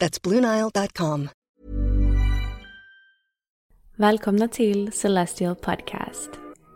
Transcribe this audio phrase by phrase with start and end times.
[0.00, 1.28] That's BlueNile.com.
[3.96, 6.30] Välkomna till Celestial Podcast.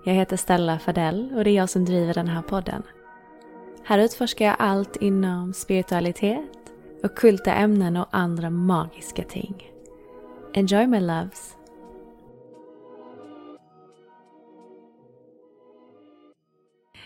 [0.05, 2.83] Jag heter Stella Fadell och det är jag som driver den här podden.
[3.85, 9.71] Här utforskar jag allt inom spiritualitet, ockulta ämnen och andra magiska ting.
[10.55, 11.57] Enjoy my loves!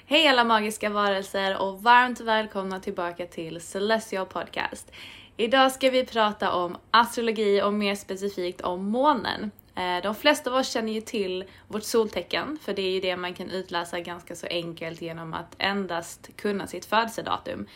[0.08, 4.92] Hej alla magiska varelser och varmt välkomna tillbaka till Celestial Podcast.
[5.38, 9.50] Idag ska vi prata om astrologi och mer specifikt om månen.
[9.74, 13.16] Eh, de flesta av oss känner ju till vårt soltecken, för det är ju det
[13.16, 17.66] man kan utläsa ganska så enkelt genom att endast kunna sitt födelsedatum.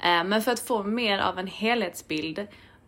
[0.00, 2.38] Eh, men för att få mer av en helhetsbild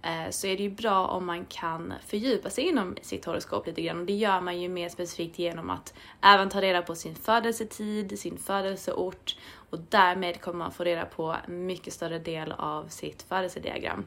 [0.03, 3.83] eh, så är det ju bra om man kan fördjupa sig inom sitt horoskop lite
[3.83, 7.15] grann och det gör man ju mer specifikt genom att även ta reda på sin
[7.15, 9.37] födelsetid, sin födelseort
[9.71, 14.07] och därmed kommer man få reda på mycket större del av sitt födelsediagram.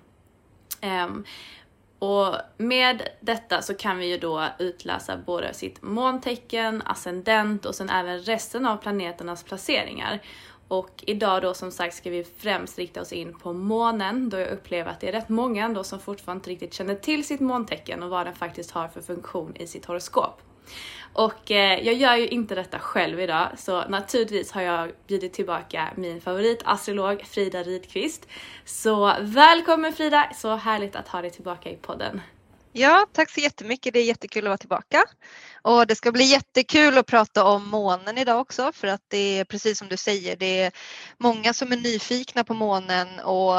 [0.82, 1.26] Um,
[2.00, 7.90] och med detta så kan vi ju då utläsa både sitt måntecken, ascendent och sen
[7.90, 10.20] även resten av planeternas placeringar.
[10.68, 14.50] Och idag då som sagt ska vi främst rikta oss in på månen då jag
[14.50, 18.04] upplever att det är rätt många ändå som fortfarande inte riktigt känner till sitt måntecken
[18.04, 20.42] och vad den faktiskt har för funktion i sitt horoskop.
[21.14, 25.88] Och eh, jag gör ju inte detta själv idag, så naturligtvis har jag bjudit tillbaka
[25.96, 28.28] min favoritastrolog Frida Rydqvist.
[28.66, 30.32] Så välkommen Frida!
[30.36, 32.22] Så härligt att ha dig tillbaka i podden.
[32.74, 33.94] Ja, tack så jättemycket.
[33.94, 35.04] Det är jättekul att vara tillbaka.
[35.62, 39.46] Och det ska bli jättekul att prata om månen idag också för att det är
[39.46, 40.72] precis som du säger, det är
[41.18, 43.54] många som är nyfikna på månen och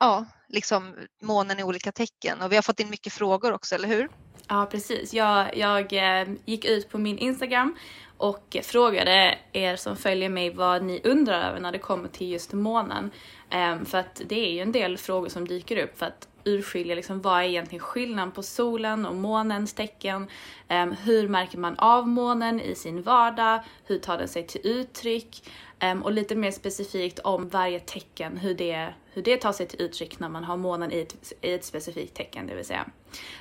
[0.00, 2.40] ja, liksom månen i olika tecken.
[2.40, 4.08] Och vi har fått in mycket frågor också, eller hur?
[4.48, 5.14] Ja, precis.
[5.14, 7.76] Jag, jag eh, gick ut på min Instagram
[8.16, 12.52] och frågade er som följer mig vad ni undrar över när det kommer till just
[12.52, 13.10] månen.
[13.50, 16.94] Ehm, för att det är ju en del frågor som dyker upp för att urskilja
[16.94, 20.26] liksom vad är egentligen skillnaden på solen och månens tecken?
[20.68, 23.60] Ehm, hur märker man av månen i sin vardag?
[23.84, 25.50] Hur tar den sig till uttryck?
[25.78, 29.82] Ehm, och lite mer specifikt om varje tecken, hur det, hur det tar sig till
[29.82, 32.86] uttryck när man har månen i ett, i ett specifikt tecken, det vill säga.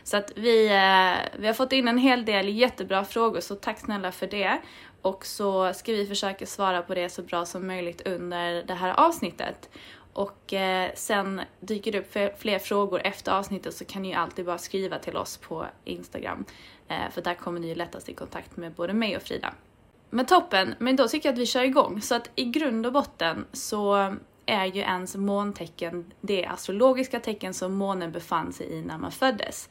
[0.04, 3.80] Så att vi, eh, vi har fått in en hel del jättebra frågor, så tack
[3.80, 4.62] snälla för det.
[5.02, 9.00] Och så ska vi försöka svara på det så bra som möjligt under det här
[9.00, 9.70] avsnittet.
[10.14, 14.46] Och eh, sen dyker det upp fler frågor efter avsnittet så kan ni ju alltid
[14.46, 16.46] bara skriva till oss på Instagram.
[16.88, 19.54] Eh, för där kommer ni ju lättast i kontakt med både mig och Frida.
[20.10, 22.02] Men toppen, men då tycker jag att vi kör igång.
[22.02, 27.74] Så att i grund och botten så är ju ens måntecken det astrologiska tecken som
[27.74, 29.70] månen befann sig i när man föddes.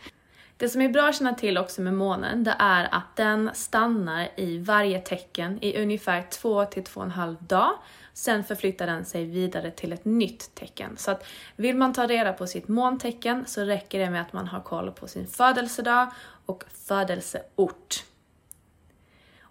[0.57, 4.29] Det som är bra att känna till också med månen, det är att den stannar
[4.37, 7.73] i varje tecken i ungefär 2 till 2,5 dag.
[8.13, 10.97] Sen förflyttar den sig vidare till ett nytt tecken.
[10.97, 14.47] Så att vill man ta reda på sitt måntecken så räcker det med att man
[14.47, 16.13] har koll på sin födelsedag
[16.47, 18.05] och födelseort.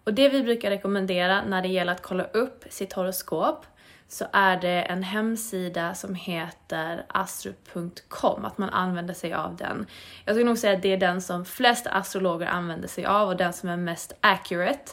[0.03, 3.65] Och det vi brukar rekommendera när det gäller att kolla upp sitt horoskop
[4.13, 9.85] så är det en hemsida som heter astro.com, att man använder sig av den.
[10.25, 13.37] Jag skulle nog säga att det är den som flest astrologer använder sig av och
[13.37, 14.91] den som är mest accurate.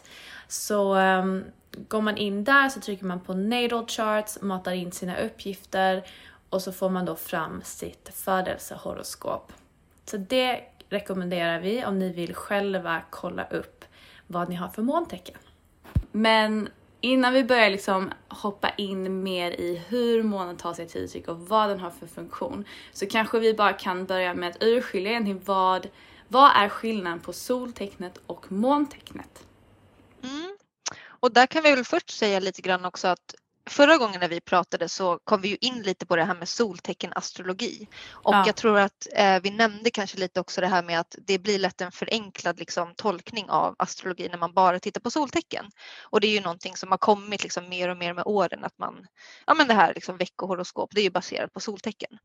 [0.49, 1.44] Så um,
[1.89, 6.06] går man in där så trycker man på natal charts, matar in sina uppgifter
[6.50, 9.53] och så får man då fram sitt födelsehoroskop.
[10.05, 13.85] Så det rekommenderar vi om ni vill själva kolla upp
[14.27, 15.37] vad ni har för måntecken.
[16.12, 16.69] Men
[17.00, 21.38] innan vi börjar liksom hoppa in mer i hur månen tar sig till uttryck och
[21.49, 25.43] vad den har för funktion så kanske vi bara kan börja med att urskilja egentligen
[25.44, 25.88] vad,
[26.29, 29.47] vad är skillnaden på soltecknet och måntecknet?
[30.23, 30.56] Mm.
[31.02, 33.35] Och där kan vi väl först säga lite grann också att
[33.70, 36.49] förra gången när vi pratade så kom vi ju in lite på det här med
[36.49, 38.44] solteckenastrologi och Ja.
[38.46, 41.58] jag tror att eh, vi nämnde kanske lite också det här med att det blir
[41.58, 45.64] lätt en förenklad liksom, tolkning av astrologi när man bara tittar på soltecken.
[46.02, 48.78] Och det är ju någonting som har kommit liksom, mer och mer med åren att
[48.78, 49.06] man,
[49.46, 52.19] ja men det här liksom, veckohoroskop, det är ju baserat på soltecken.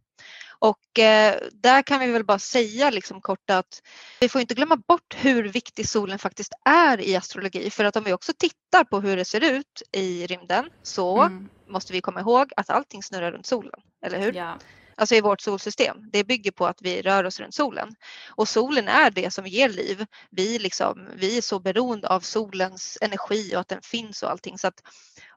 [0.60, 3.82] Och eh, där kan vi väl bara säga liksom kort att
[4.20, 8.04] vi får inte glömma bort hur viktig solen faktiskt är i astrologi för att om
[8.04, 11.35] vi också tittar på hur det ser ut i rymden så Mm.
[11.68, 14.34] Måste vi komma ihåg att allting snurrar runt solen, eller hur?
[14.34, 14.58] Ja.
[14.98, 16.10] Alltså i vårt solsystem.
[16.12, 17.96] Det bygger på att vi rör oss runt solen.
[18.30, 20.06] Och solen är det som ger liv.
[20.30, 24.58] Vi, liksom, vi är så beroende av solens energi och att den finns och allting.
[24.58, 24.82] Så att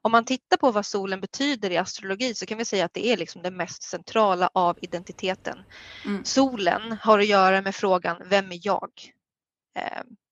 [0.01, 3.07] om man tittar på vad solen betyder i astrologi så kan vi säga att det
[3.07, 5.57] är liksom det mest centrala av identiteten.
[6.05, 6.25] Mm.
[6.25, 8.91] Solen har att göra med frågan Vem är jag?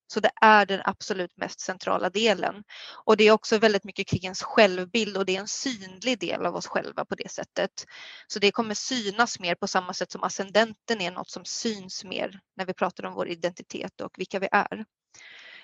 [0.08, 2.64] Så det är den absolut mest centrala delen.
[3.06, 6.46] Och det är också väldigt mycket kring ens självbild och det är en synlig del
[6.46, 7.86] av oss själva på det sättet.
[8.28, 12.40] Så det kommer synas mer på samma sätt som ascendenten är något som syns mer
[12.58, 14.86] när vi pratar om vår identitet och vilka vi är.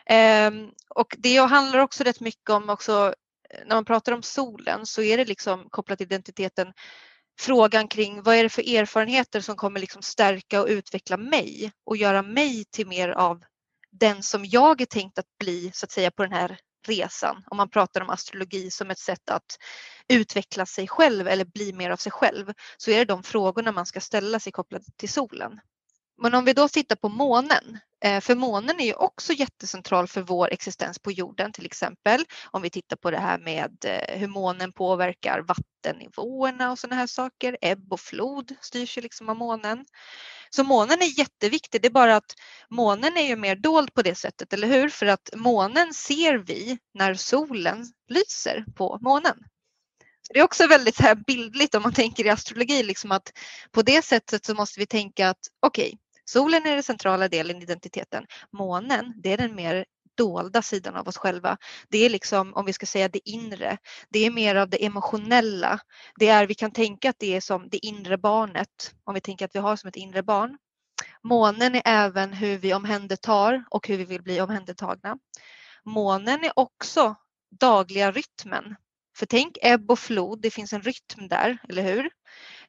[0.05, 3.13] Ehm, och det handlar också rätt mycket om också
[3.49, 6.73] eh, när man pratar om solen så är det liksom kopplat till identiteten
[7.39, 11.97] frågan kring vad är det för erfarenheter som kommer liksom stärka och utveckla mig och
[11.97, 13.43] göra mig till mer av
[13.99, 17.43] den som jag är tänkt att bli så att säga på den här resan.
[17.47, 19.57] Om man pratar om astrologi som ett sätt att
[20.07, 23.85] utveckla sig själv eller bli mer av sig själv så är det de frågorna man
[23.85, 25.59] ska ställa sig kopplade till solen.
[26.23, 30.21] Men om vi då tittar på månen, eh, för månen är ju också jättecentral för
[30.21, 32.25] vår existens på jorden till exempel.
[32.51, 37.07] Om vi tittar på det här med eh, hur månen påverkar vattennivåerna och sådana här
[37.07, 37.57] saker.
[37.61, 39.85] Ebb och flod styrs ju liksom av månen.
[40.49, 42.33] Så månen är jätteviktig, det är bara att
[42.69, 44.89] månen är ju mer dold på det sättet, eller hur?
[44.89, 49.37] För att månen ser vi när solen lyser på månen.
[50.33, 53.31] Det är också väldigt så här bildligt om man tänker i astrologi, liksom att
[53.71, 57.63] på det sättet så måste vi tänka att okej, solen är den centrala delen i
[57.63, 58.25] identiteten.
[58.51, 59.85] Månen, det är den mer
[60.17, 61.57] dolda sidan av oss själva.
[61.89, 63.77] Det är liksom, om vi ska säga det inre,
[64.09, 65.79] det är mer av det emotionella.
[66.19, 69.45] Det är, vi kan tänka att det är som det inre barnet, om vi tänker
[69.45, 70.57] att vi har som ett inre barn.
[71.23, 75.17] Månen är även hur vi omhändertar och hur vi vill bli omhändertagna.
[75.85, 77.15] Månen är också
[77.59, 78.75] dagliga rytmen.
[79.17, 82.09] För tänk ebb och flod, det finns en rytm där, eller hur?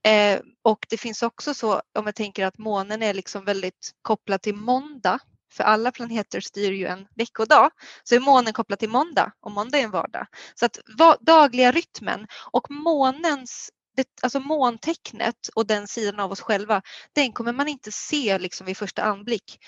[0.05, 4.43] Eh, och det finns också så, om jag tänker att månen är liksom väldigt kopplad
[4.43, 5.19] till måndag,
[5.53, 7.71] för alla planeter styr ju en veckodag,
[8.05, 10.27] så är månen kopplad till måndag och måndag är en vardag.
[10.55, 16.41] Så att va, dagliga rytmen och månens det, alltså måntecknet och den sidan av oss
[16.41, 19.59] själva, den kommer man inte se liksom vid första anblick.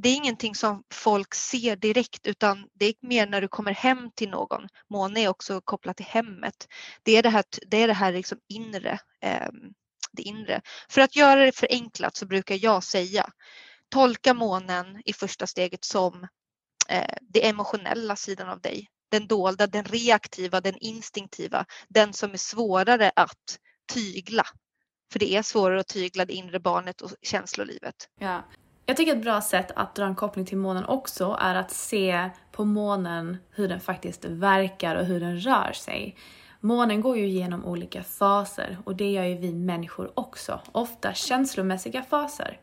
[0.00, 4.10] Det är ingenting som folk ser direkt utan det är mer när du kommer hem
[4.14, 4.68] till någon.
[4.90, 6.68] Måne är också kopplat till hemmet.
[7.02, 9.48] Det är det här, det är det här liksom inre, eh,
[10.12, 10.60] det inre.
[10.90, 13.30] För att göra det förenklat så brukar jag säga
[13.88, 16.28] tolka månen i första steget som
[16.88, 18.88] eh, det emotionella sidan av dig.
[19.10, 23.58] Den dolda, den reaktiva, den instinktiva, den som är svårare att
[23.92, 24.46] tygla.
[25.12, 28.08] För det är svårare att tygla det inre barnet och känslolivet.
[28.20, 28.44] Ja.
[28.88, 32.30] Jag tycker ett bra sätt att dra en koppling till månen också är att se
[32.52, 36.16] på månen hur den faktiskt verkar och hur den rör sig.
[36.60, 42.02] Månen går ju igenom olika faser och det gör ju vi människor också, ofta känslomässiga
[42.02, 42.60] faser.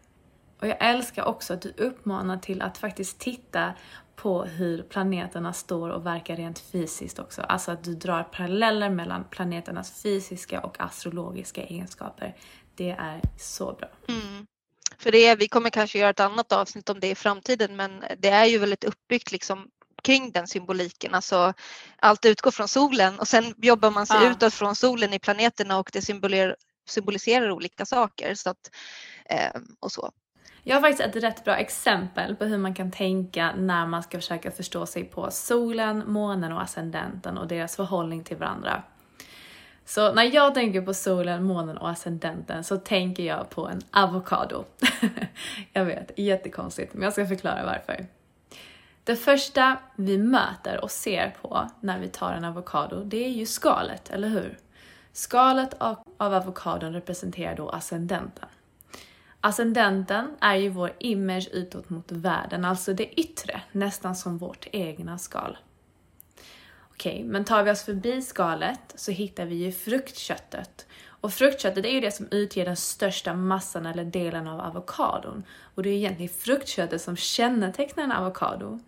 [0.60, 3.74] Och jag älskar också att du uppmanar till att faktiskt titta
[4.16, 7.42] på hur planeterna står och verkar rent fysiskt också.
[7.42, 12.36] Alltså att du drar paralleller mellan planeternas fysiska och astrologiska egenskaper.
[12.76, 13.88] Det är så bra.
[14.08, 14.46] Mm.
[14.98, 18.04] För det är, vi kommer kanske göra ett annat avsnitt om det i framtiden men
[18.18, 19.68] det är ju väldigt uppbyggt liksom
[20.04, 21.14] kring den symboliken.
[21.14, 21.54] Alltså,
[22.00, 24.32] allt utgår från solen och sen jobbar man sig Ja.
[24.32, 26.56] utåt från solen i planeterna och det symboliserar,
[26.90, 28.36] symboliserar olika saker.
[28.36, 28.72] Så att,
[29.30, 30.12] eh, och så.
[30.64, 34.18] Jag har faktiskt ett rätt bra exempel på hur man kan tänka när man ska
[34.18, 38.84] försöka förstå sig på solen, månen och ascendenten och deras förhållning till varandra.
[39.86, 44.64] Så när jag tänker på solen, månen och ascendenten så tänker jag på en avokado.
[45.74, 48.06] jag vet, jättekonstigt, men jag ska förklara varför.
[49.04, 53.46] Det första vi möter och ser på när vi tar en avokado, det är ju
[53.46, 54.58] skalet, eller hur?
[55.12, 58.50] Skalet av, av avokadon representerar då ascendenten.
[59.42, 65.18] Ascendenten är ju vår image utåt mot världen, alltså det yttre, nästan som vårt egna
[65.18, 65.58] skal.
[67.04, 70.88] Okej, men tar vi oss förbi skalet så hittar vi ju fruktköttet.
[71.06, 75.44] Och fruktköttet är ju det som utgör den största massan eller delen av avokadon.
[75.76, 78.80] Och det är egentligen fruktköttet som kännetecknar en avokado.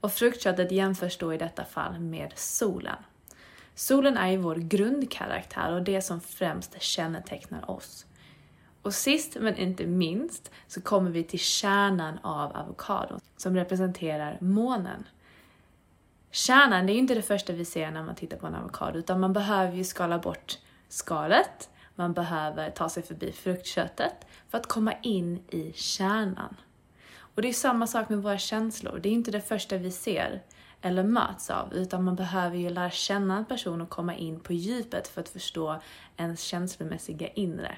[0.00, 2.96] Och fruktköttet jämförs då i detta fall med solen.
[3.74, 8.06] Solen är ju vår grundkaraktär och det som främst kännetecknar oss.
[8.82, 15.04] Och sist men inte minst så kommer vi till kärnan av avokadon som representerar månen.
[16.34, 18.98] Kärnan, det är ju inte det första vi ser när man tittar på en avokado
[18.98, 24.66] utan man behöver ju skala bort skalet, man behöver ta sig förbi fruktköttet för att
[24.66, 26.56] komma in i kärnan.
[27.16, 30.42] Och det är samma sak med våra känslor, det är inte det första vi ser
[30.80, 34.52] eller möts av, utan man behöver ju lära känna en person och komma in på
[34.52, 35.80] djupet för att förstå
[36.16, 37.76] ens känslomässiga inre.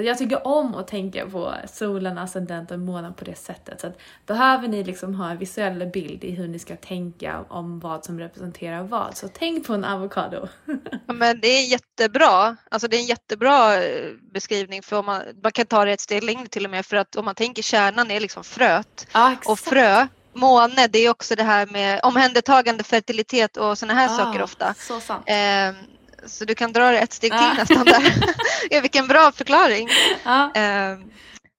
[0.00, 3.80] Så jag tycker om att tänka på solen, ascendent och månen på det sättet.
[3.80, 7.80] Så att behöver ni liksom ha en visuell bild i hur ni ska tänka om
[7.80, 10.48] vad som representerar vad, så tänk på en avokado.
[11.06, 12.56] Ja, men det är jättebra.
[12.70, 16.00] Alltså det är en jättebra eh, beskrivning för om man, man kan ta det ett
[16.00, 19.36] steg längre till och med för att om man tänker kärnan är liksom fröet Ja,
[19.46, 24.16] och frö Måne, det är också det här med omhändertagande, fertilitet och sådana här Ah,
[24.16, 24.74] saker ofta.
[24.78, 25.24] Så sant.
[25.26, 25.90] Eh,
[26.26, 27.54] så du kan dra det ett steg till Ah.
[27.54, 28.14] nästan där.
[28.70, 29.88] ja, vilken bra förklaring.
[30.24, 30.54] Ja.
[30.54, 30.98] Eh,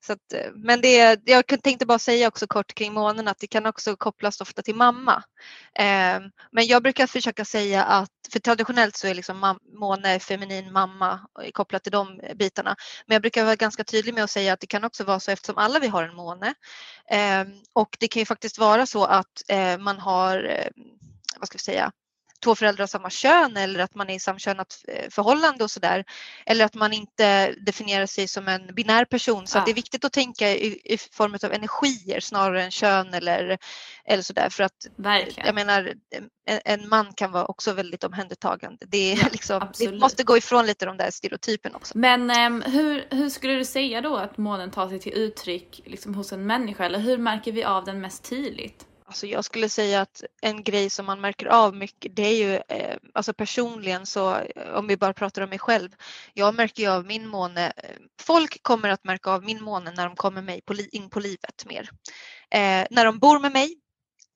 [0.05, 3.65] så att, men det, jag tänkte bara säga också kort kring månen att det kan
[3.65, 5.23] också kopplas ofta till mamma.
[5.79, 6.19] Eh,
[6.51, 11.19] men jag brukar försöka säga att, för traditionellt så är liksom måne feminin mamma
[11.53, 12.75] kopplat till de bitarna.
[13.07, 15.31] Men jag brukar vara ganska tydlig med att säga att det kan också vara så
[15.31, 16.53] eftersom alla vi har en måne.
[17.11, 20.67] Eh, och det kan ju faktiskt vara så att eh, man har, eh,
[21.39, 21.91] vad ska vi säga,
[22.43, 26.03] två föräldrar av samma kön eller att man är i samkönat eh, förhållande och sådär.
[26.45, 29.47] Eller att man inte definierar sig som en binär person.
[29.47, 29.63] Så Ja.
[29.65, 33.57] det är viktigt att tänka i, i form av energier snarare än kön eller,
[34.05, 34.49] eller sådär.
[34.49, 35.45] För att Verkligen.
[35.45, 35.93] jag menar,
[36.45, 38.85] en, en man kan vara också väldigt omhändertagande.
[38.87, 41.97] Det, är Ja, liksom, vi måste gå ifrån lite de där stereotypen också.
[41.97, 46.15] Men ehm, hur, hur skulle du säga då att månen tar sig till uttryck liksom,
[46.15, 46.85] hos en människa?
[46.85, 48.85] Eller hur märker vi av den mest tydligt?
[49.11, 52.55] Alltså jag skulle säga att en grej som man märker av mycket det är ju
[52.55, 55.89] eh, alltså personligen så eh, om vi bara pratar om mig själv.
[56.33, 57.73] Jag märker ju av min måne.
[57.77, 61.19] Eh, folk kommer att märka av min måne när de kommer mig på, in på
[61.19, 61.89] livet mer.
[62.51, 63.75] Eh, när de bor med mig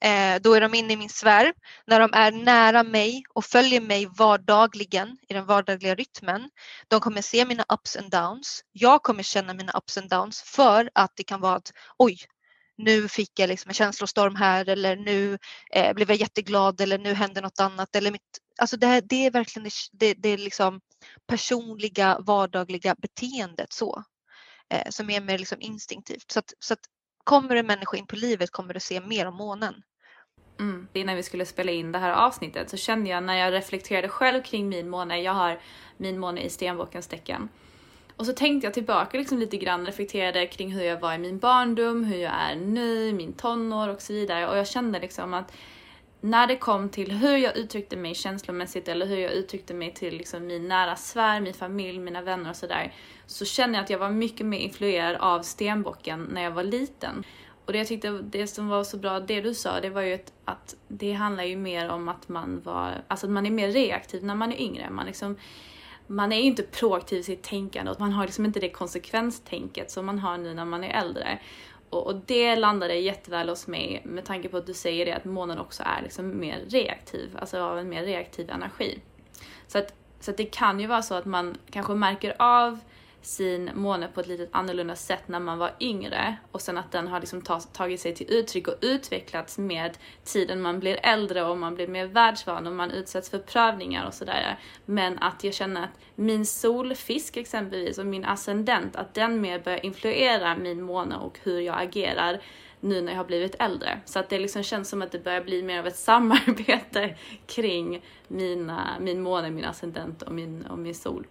[0.03, 1.53] eh, då är de inne i min sfär.
[1.87, 6.49] När de är nära mig och följer mig vardagligen i den vardagliga rytmen.
[6.87, 8.61] De kommer se mina ups and downs.
[8.71, 12.17] Jag kommer känna mina ups and downs för att det kan vara att oj,
[12.77, 15.37] nu fick jag liksom en känslostorm här eller nu
[15.73, 17.95] eh, blev jag jätteglad eller nu hände något annat.
[17.95, 18.21] Eller mitt,
[18.57, 20.81] alltså det, här, det är verkligen det, det, det är liksom
[21.27, 24.03] personliga vardagliga beteendet så.
[24.69, 26.31] Eh, som är mer liksom instinktivt.
[26.31, 26.79] Så att, så att
[27.23, 29.73] kommer en människa in på livet kommer du se mer om månen.
[30.59, 30.87] Mm.
[30.93, 34.43] Innan vi skulle spela in det här avsnittet så kände jag när jag reflekterade själv
[34.43, 35.61] kring min måne, jag har
[35.97, 37.49] min måne i stenbockens tecken.
[38.17, 41.39] Och så tänkte jag tillbaka liksom lite grann, reflekterade kring hur jag var i min
[41.39, 44.47] barndom, hur jag är nu, min tonår och så vidare.
[44.47, 45.53] Och jag kände liksom att
[46.21, 50.17] när det kom till hur jag uttryckte mig känslomässigt eller hur jag uttryckte mig till
[50.17, 52.93] liksom min nära sfär, min familj, mina vänner och sådär.
[53.25, 57.23] Så kände jag att jag var mycket mer influerad av stenbocken när jag var liten.
[57.65, 60.13] Och det jag tyckte, det som var så bra, det du sa, det var ju
[60.13, 63.71] att, att det handlar ju mer om att man var, alltså att man är mer
[63.71, 64.89] reaktiv när man är yngre.
[64.89, 65.37] Man liksom,
[66.07, 69.91] man är ju inte proaktiv i sitt tänkande och man har liksom inte det konsekvenstänket
[69.91, 71.39] som man har nu när man är äldre.
[71.89, 75.25] Och, och det landade jätteväl hos mig med tanke på att du säger det att
[75.25, 78.99] månen också är liksom mer reaktiv, alltså av en mer reaktiv energi.
[79.67, 82.79] Så att, så att det kan ju vara så att man kanske märker av
[83.25, 87.07] sin måne på ett lite annorlunda sätt när man var yngre och sen att den
[87.07, 87.41] har liksom
[87.73, 92.05] tagit sig till uttryck och utvecklats med tiden man blir äldre och man blir mer
[92.05, 94.59] världsvan och man utsätts för prövningar och sådär.
[94.85, 99.85] Men att jag känner att min solfisk exempelvis och min ascendent, att den mer börjar
[99.85, 102.41] influera min måne och hur jag agerar
[102.79, 103.99] nu när jag har blivit äldre.
[104.05, 107.15] Så att det liksom känns som att det börjar bli mer av ett samarbete
[107.45, 111.27] kring mina, min måne, min ascendent och min, och min sol.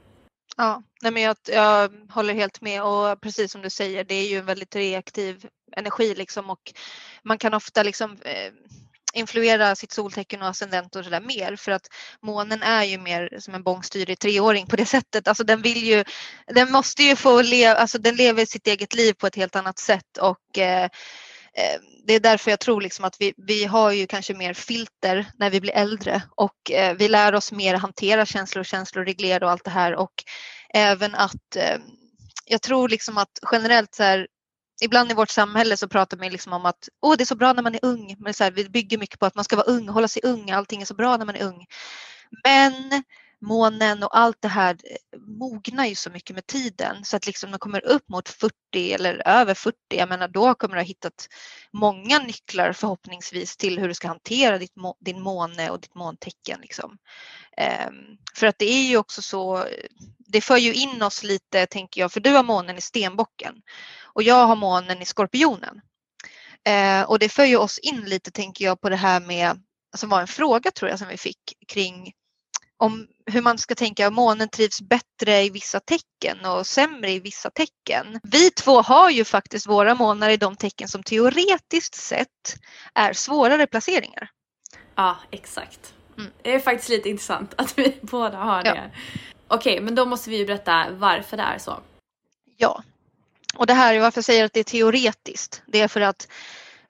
[0.57, 4.29] Ja, nej men jag, jag håller helt med och precis som du säger, det är
[4.29, 5.47] ju en väldigt reaktiv
[5.77, 6.73] energi liksom och
[7.23, 8.53] man kan ofta liksom eh,
[9.15, 11.87] influera sitt soltecken och ascendent och sådär mer för att
[12.23, 15.29] månen är ju mer som en bångstyrig treåring på det sättet.
[15.29, 16.05] Alltså den vill ju,
[16.47, 19.79] den måste ju få leva, alltså den lever sitt eget liv på ett helt annat
[19.79, 20.89] sätt och eh,
[21.57, 25.27] Ehm, det är därför jag tror liksom att vi, vi har ju kanske mer filter
[25.39, 29.53] när vi blir äldre och eh, vi lär oss mer hantera känslor, känslor, reglera och
[29.53, 30.25] allt det här och
[30.75, 31.79] även att eh,
[32.47, 34.27] jag tror liksom att generellt så här
[34.83, 37.53] Ibland i vårt samhälle så pratar man liksom om att Åh, det är så bra
[37.53, 38.17] när man är ung.
[38.19, 40.51] Men så här, vi bygger mycket på att man ska vara ung, hålla sig ung,
[40.51, 41.67] allting är så bra när man är ung.
[42.45, 43.03] Men
[43.45, 47.51] månen och allt det här eh, mognar ju så mycket med tiden så att liksom
[47.51, 51.29] de kommer upp mot 40 eller över 40, jag menar då kommer du ha hittat
[51.73, 56.61] många nycklar förhoppningsvis till hur du ska hantera ditt, din måne och ditt måntecken.
[56.61, 56.99] Liksom.
[57.57, 57.95] Ehm,
[58.35, 59.87] för att det är ju också så, eh,
[60.19, 63.55] det för ju in oss lite tänker jag, för du har månen i stenbocken
[64.03, 65.81] och jag har månen i skorpionen.
[66.65, 69.63] Ehm, och det för ju oss in lite tänker jag på det här med,
[69.97, 72.13] som var en fråga tror jag som vi fick kring
[72.85, 77.51] om hur man ska tänka, månen trivs bättre i vissa tecken och sämre i vissa
[77.51, 78.21] tecken.
[78.23, 82.57] Vi två har ju faktiskt våra månar i de tecken som teoretiskt sett
[82.95, 84.31] är svårare placeringar.
[84.95, 85.95] Ja, exakt.
[86.19, 86.31] Mm.
[86.43, 88.91] Det är faktiskt lite intressant att vi båda har det.
[88.93, 89.01] Ja.
[89.49, 91.81] Okej, men då måste vi ju berätta varför det är så.
[92.57, 92.83] Ja,
[93.55, 95.63] och det här är varför jag säger att det är teoretiskt.
[95.67, 96.29] Det är för att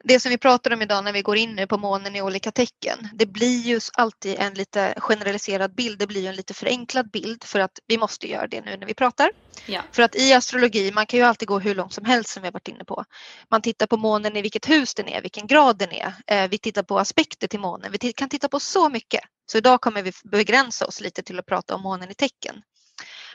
[0.04, 3.08] det som vi pratar om idag när vi går in på månen i olika tecken,
[3.12, 5.98] det blir ju alltid en lite generaliserad bild.
[5.98, 8.86] Det blir ju en lite förenklad bild för att vi måste göra det nu när
[8.86, 9.30] vi pratar.
[9.66, 9.82] Ja.
[9.92, 12.46] För att i astrologi, man kan ju alltid gå hur långt som helst som vi
[12.46, 13.04] har varit inne på.
[13.50, 16.12] Man tittar på månen i vilket hus den är, vilken grad den är.
[16.26, 17.92] Eh, vi tittar på aspekter till månen.
[18.00, 19.20] Vi kan titta på så mycket.
[19.46, 22.62] Så idag kommer vi begränsa oss lite till att prata om månen i tecken.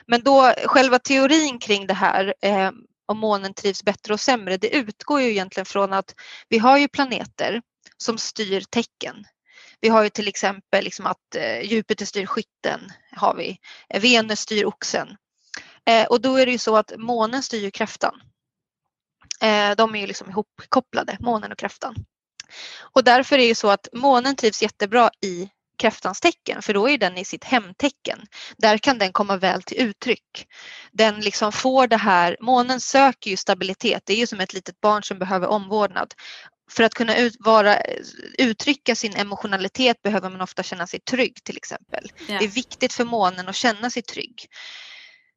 [0.06, 2.72] Men då själva teorin kring det här eh,
[3.10, 6.16] om månen trivs bättre och sämre, det utgår ju egentligen från att
[6.50, 7.62] vi har ju planeter
[7.98, 9.26] som styr tecken.
[9.82, 13.58] Vi har ju till exempel liksom att eh, Jupiter styr skytten, har vi.
[14.00, 15.18] Venus styr oxen.
[15.86, 18.22] Eh, och då är det ju så att månen styr ju kräftan.
[19.42, 21.96] Eh, de är ju liksom ihopkopplade, månen och kräftan.
[22.80, 25.50] Och därför är det ju så att månen trivs jättebra i
[25.80, 28.20] kräftans tecken för då är den i sitt hemtecken.
[28.58, 30.48] Där kan den komma väl till uttryck.
[30.92, 34.82] Den liksom får det här, månen söker ju stabilitet, det är ju som ett litet
[34.82, 36.14] barn som behöver omvårdnad.
[36.72, 37.78] För att kunna ut, vara,
[38.38, 42.12] uttrycka sin emotionalitet behöver man ofta känna sig trygg till exempel.
[42.28, 42.40] Yeah.
[42.40, 44.46] Det är viktigt för månen att känna sig trygg.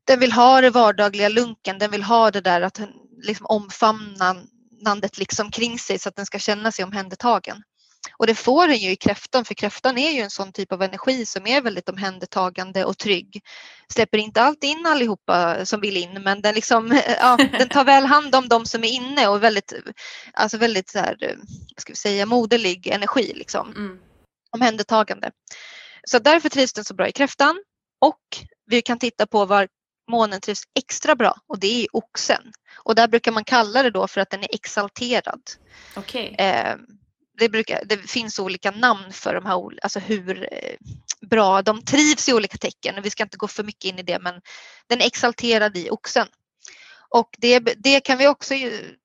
[0.07, 2.81] Den vill ha det vardagliga lunken, den vill ha det där att
[3.23, 7.63] liksom omfamnandet liksom kring sig så att den ska känna sig omhändertagen.
[8.13, 10.83] Och det får den ju i kräftan för kräftan är ju en sån typ av
[10.83, 13.41] energi som är väldigt omhändertagande och trygg.
[13.93, 18.05] Släpper inte alltid in allihopa som vill in men den, liksom, ja, den tar väl
[18.05, 19.73] hand om de som är inne och väldigt,
[20.33, 21.39] alltså väldigt så här,
[21.77, 23.33] ska vi säga, moderlig energi.
[23.35, 23.69] Liksom.
[23.71, 23.99] Mm.
[24.51, 25.31] Omhändertagande.
[26.09, 27.62] Så därför trivs den så bra i kräftan
[28.01, 28.21] och
[28.67, 29.69] vi kan titta på var
[30.11, 32.53] månen trivs extra bra och det är i oxen.
[32.85, 35.41] Och där brukar man kalla det då för att den är exalterad.
[35.97, 36.27] Okay.
[36.27, 36.77] Eh,
[37.42, 40.76] det, brukar, det finns olika namn för de här, alltså hur eh,
[41.31, 43.02] bra de trivs i olika tecken.
[43.02, 44.40] Vi ska inte gå för mycket in i det men
[44.87, 46.26] den är exalterad i oxen.
[47.09, 48.55] Och det, det kan vi också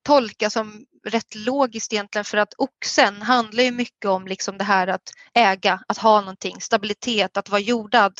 [0.02, 4.86] tolka som rätt logiskt egentligen för att oxen handlar ju mycket om liksom det här
[4.86, 8.12] att äga, att ha någonting, stabilitet, att vara jordad,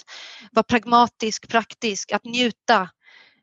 [0.52, 2.88] vara pragmatisk, praktisk, att njuta,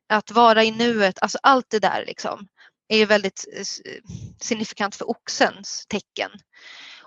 [0.10, 2.48] att vara i nuet, alltså allt det där liksom
[2.88, 3.64] är ju väldigt eh,
[4.42, 6.32] signifikant för oxens tecken.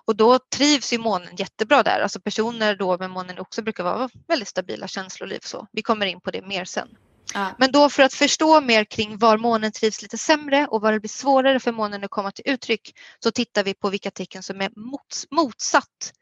[0.09, 2.01] Och då trivs ju månen jättebra där.
[2.01, 5.39] Alltså personer då med månen också brukar vara väldigt stabila känsloliv.
[5.43, 5.67] Så.
[5.73, 6.89] Vi kommer in på det mer sen.
[7.35, 7.55] Ja.
[7.59, 11.01] Men då för att förstå mer kring var månen trivs lite sämre och var det
[11.01, 14.61] blir svårare för månen att komma till uttryck så tittar vi på vilka tecken som
[14.61, 16.13] är mots motsatt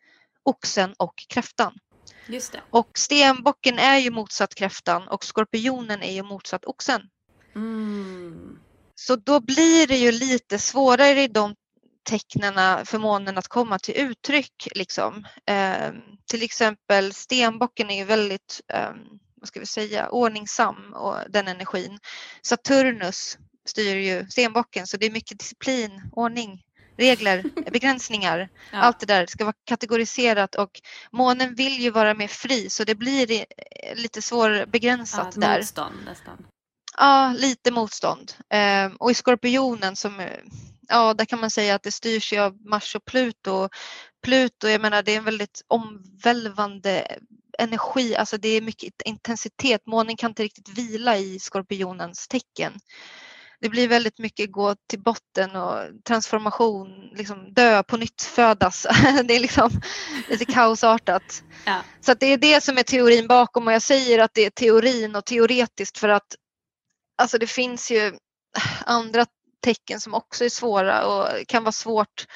[0.43, 1.75] oxen och kräftan.
[2.27, 2.61] Just det.
[2.71, 7.03] Och stenbocken är ju motsatt kräftan och skorpionen är ju motsatt oxen.
[7.55, 8.56] Mm.
[8.99, 11.55] Så då blir det ju lite svårare i de
[12.09, 14.69] tecknena för månen att komma till uttryck.
[14.75, 15.25] Liksom.
[15.47, 15.93] Eh,
[16.31, 18.91] till exempel stenbocken är ju väldigt eh,
[19.37, 21.99] vad ska vi säga, ordningsam och den energin.
[22.43, 26.63] Saturnus styr ju stenbocken så det är mycket disciplin, ordning,
[26.97, 28.49] regler, begränsningar.
[28.73, 28.79] Ja.
[28.79, 30.81] Allt det där ska vara kategoriserat och
[31.13, 33.45] månen vill ju vara mer fri så det blir
[33.95, 35.59] lite svårbegränsat ja, där.
[35.59, 36.47] Motstånd nästan.
[36.97, 38.33] Ja, lite motstånd.
[38.53, 40.21] Eh, och i Skorpionen som
[40.89, 43.69] ja, där kan man säga att det styrs av Mars och Pluto.
[44.23, 47.19] Pluto, jag menar det är en väldigt omvälvande
[47.59, 49.87] energi, alltså det är mycket intensitet.
[49.87, 52.73] Månen kan inte riktigt vila i Skorpionens tecken.
[53.61, 58.83] Det blir väldigt mycket gå till botten och transformation, liksom dö på nytt födas.
[59.25, 59.71] det är liksom
[60.29, 61.43] lite kaosartat.
[61.65, 61.81] Ja.
[62.01, 65.17] Så det är det som är teorin bakom och jag säger att det är teorin
[65.17, 66.35] och teoretiskt för att
[67.17, 68.13] alltså det finns ju
[68.85, 69.27] andra
[69.61, 72.27] tecken som också är svåra och kan vara svårt.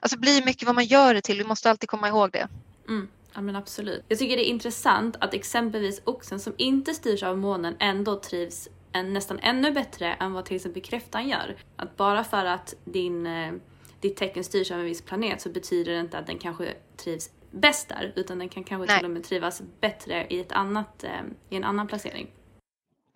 [0.00, 2.48] Alltså blir mycket vad man gör det till, vi måste alltid komma ihåg det.
[2.88, 3.08] Mm.
[3.34, 4.04] Ja men absolut.
[4.08, 8.68] Jag tycker det är intressant att exempelvis oxen som inte styrs av månen ändå trivs
[8.92, 11.56] en, nästan ännu bättre än vad till exempel kräftan gör.
[11.76, 13.52] Att bara för att din, eh,
[14.00, 17.30] ditt tecken styrs av en viss planet så betyder det inte att den kanske trivs
[17.50, 18.98] bäst där utan den kan kanske Nej.
[18.98, 21.10] till och med trivas bättre i, ett annat, eh,
[21.50, 22.30] i en annan placering.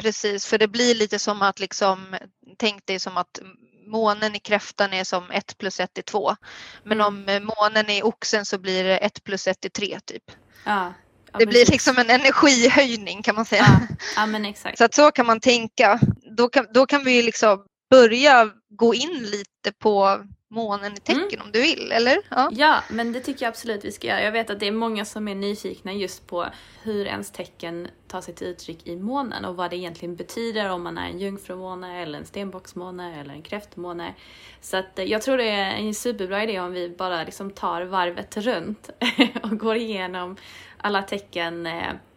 [0.03, 2.17] Precis, för det blir lite som att liksom,
[2.59, 3.41] tänk dig som att
[3.87, 6.37] månen i kräftan är som 1 plus 1 är 2.
[6.85, 7.07] Men Mm.
[7.07, 10.23] om eh, månen är i oxen så blir det 1 plus 1 är 3 typ.
[10.65, 10.93] Ja,
[11.33, 11.71] ja, Det blir precis.
[11.73, 13.65] liksom en energihöjning kan man säga.
[13.89, 14.79] Ja, ja men exakt.
[14.79, 16.01] Så att så kan man tänka.
[16.37, 21.53] Då kan, då kan vi liksom börja gå in lite på månen i tecken om
[21.53, 22.19] du vill, eller?
[22.29, 22.51] Ja.
[22.53, 24.23] Ja, men det tycker jag absolut vi ska göra.
[24.23, 26.47] Jag vet att det är många som är nyfikna just på
[26.83, 30.83] hur ens tecken tar sig till uttryck i månen och vad det egentligen betyder om
[30.83, 34.15] man är en jungfrumåne eller en stenbocksmåne eller en kräftmåne.
[34.61, 37.83] Så att eh, jag tror det är en superbra idé om vi bara liksom tar
[37.83, 38.91] varvet runt
[39.43, 40.37] och går igenom
[40.77, 41.67] alla tecken.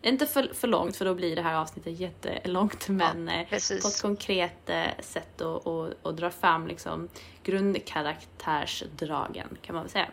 [0.02, 3.82] Eh, Inte för, för långt för då blir det här avsnittet jättelångt men eh, precis.
[3.82, 7.10] på ett konkret eh, sätt och, och, och dra fram liksom
[7.44, 10.08] grundkaraktärsdragen kan man väl säga.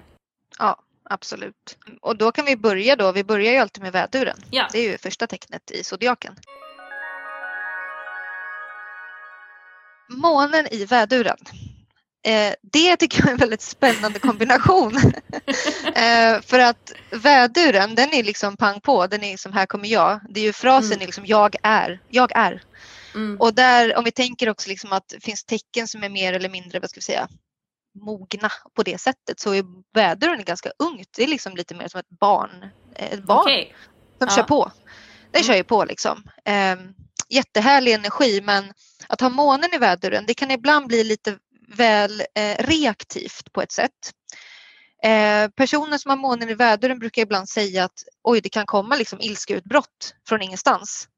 [0.59, 1.79] Ja, absolut.
[2.01, 3.12] Och då kan vi börja då.
[3.12, 4.38] Vi börjar ju alltid med väduren.
[4.51, 4.68] Ja.
[4.72, 6.35] Det är ju första tecknet i zodiaken.
[10.09, 11.37] Månen i väduren.
[12.29, 14.97] Eh, det tycker jag är en väldigt spännande kombination.
[15.95, 19.07] eh, för att väduren, den är liksom pang på.
[19.07, 20.21] Den är som här kommer jag.
[20.31, 21.03] Det är ju frasen Mm.
[21.03, 22.01] är liksom jag är.
[22.09, 22.62] Jag är.
[23.14, 23.37] Mm.
[23.41, 26.49] Och där, om vi tänker också liksom att det finns tecken som är mer eller
[26.49, 27.29] mindre, vad ska vi säga,
[28.05, 29.64] mogna på det sättet så är
[29.95, 31.09] väduren ganska ungt.
[31.17, 32.69] Det är liksom lite mer som ett barn.
[32.95, 33.75] Ett barn Okej.
[34.19, 34.37] som Ja.
[34.37, 34.73] kör på.
[35.31, 35.47] Den Mm.
[35.47, 36.17] kör ju på liksom.
[36.49, 36.95] Um,
[37.29, 38.73] jättehärlig energi men
[39.07, 41.37] att ha månen i väduren det kan ibland bli lite
[41.76, 44.12] väl eh, reaktivt på ett sätt.
[45.04, 48.96] Eh, personer som har månen i väduren brukar ibland säga att oj det kan komma
[48.96, 51.09] liksom ilskeutbrott från ingenstans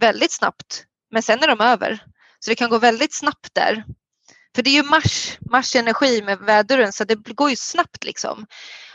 [0.00, 2.04] väldigt snabbt men sen är de över.
[2.38, 3.84] Så det kan gå väldigt snabbt där.
[4.54, 8.46] För det är ju Mars, Mars energi med väduren så det går ju snabbt liksom.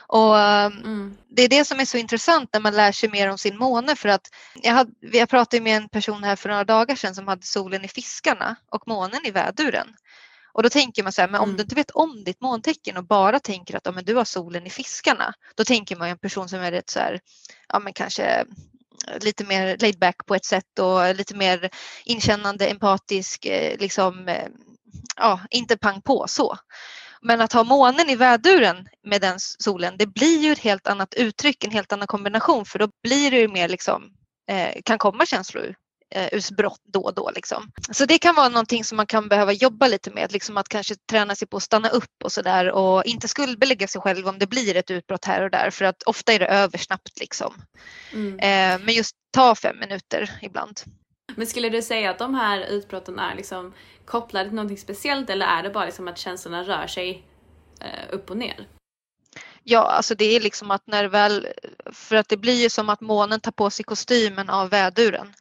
[0.08, 1.18] Och ehm, Mm.
[1.30, 3.96] det är det som är så intressant när man lär sig mer om sin måne
[3.96, 4.28] för att
[4.62, 7.86] jag, hade, jag pratade med en person här för några dagar sedan som hade solen
[7.86, 9.96] i fiskarna och månen i väduren.
[10.54, 11.58] Och då tänker man så här, men om Mm.
[11.58, 14.68] du inte vet om ditt måntecken och bara tänker att ja, men du har solen
[14.68, 17.20] i fiskarna, då tänker man ju en person som är rätt så här,
[17.74, 18.46] ja men kanske
[19.22, 21.70] lite mer laid back på ett sätt och lite mer
[22.06, 24.48] inkännande, empatisk, eh, liksom, eh,
[25.16, 26.58] ja, inte pang på så.
[27.22, 31.14] Men att ha månen i väduren med den solen, det blir ju ett helt annat
[31.14, 34.04] uttryck, en helt annan kombination för då blir det ju mer liksom,
[34.50, 35.74] eh, kan komma känslor eh,
[36.32, 37.32] utbrott då och då.
[37.36, 37.72] Liksom.
[37.92, 40.96] Så det kan vara någonting som man kan behöva jobba lite med, liksom att kanske
[40.96, 44.48] träna sig på att stanna upp och sådär och inte skuldbelägga sig själv om det
[44.48, 47.54] blir ett utbrott här och där för att ofta är det över snabbt liksom.
[48.14, 48.40] Mm.
[48.40, 50.82] Eh, men just ta fem minuter ibland.
[51.36, 53.74] Men skulle du säga att de här utbrotten är liksom
[54.06, 57.24] kopplade till någonting speciellt eller är det bara liksom att känslorna rör sig
[57.82, 58.68] eh, upp och ner?
[59.64, 61.48] Ja, alltså det är liksom att när väl,
[61.92, 65.34] för att det blir ju som att månen tar på sig kostymen av väduren.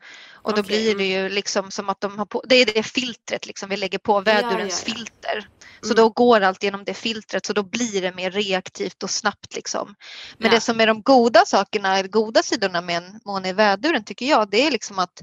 [0.42, 2.82] Och då Okej, blir det ju liksom som att de har på, det är det
[2.82, 4.94] filtret liksom vi lägger på, vädurens ja, ja.
[4.94, 5.48] filter.
[5.80, 5.96] Så Mm.
[5.96, 9.94] då går allt genom det filtret så då blir det mer reaktivt och snabbt liksom.
[10.38, 10.54] Men Ja.
[10.54, 14.26] det som är de goda sakerna, eller goda sidorna med en måne i väduren tycker
[14.26, 15.22] jag, det är liksom att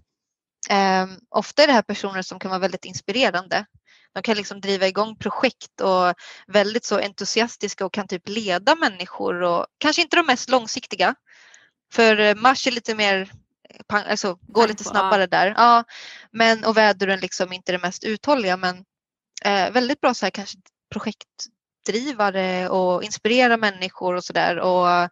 [0.69, 3.65] eh, ofta är det här personer som kan vara väldigt inspirerande.
[4.13, 6.13] De kan liksom driva igång projekt och
[6.47, 11.15] väldigt så entusiastiska och kan typ leda människor och kanske inte de mest långsiktiga.
[11.93, 13.32] För eh, Mars är lite mer,
[13.88, 15.54] alltså går Pang lite snabbare där.
[15.58, 15.84] Ja,
[16.32, 18.86] men och väduren liksom inte det mest uthålliga men
[19.45, 20.58] eh, väldigt bra så här kanske
[20.91, 24.60] projektdrivare och inspirera människor och sådär.
[24.60, 25.10] Och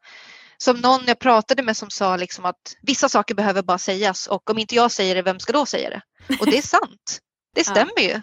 [0.57, 4.49] som någon jag pratade med som sa liksom att vissa saker behöver bara sägas och
[4.49, 6.01] om inte jag säger det, vem ska då säga det?
[6.39, 7.19] Och det är sant.
[7.55, 8.21] Det stämmer ju.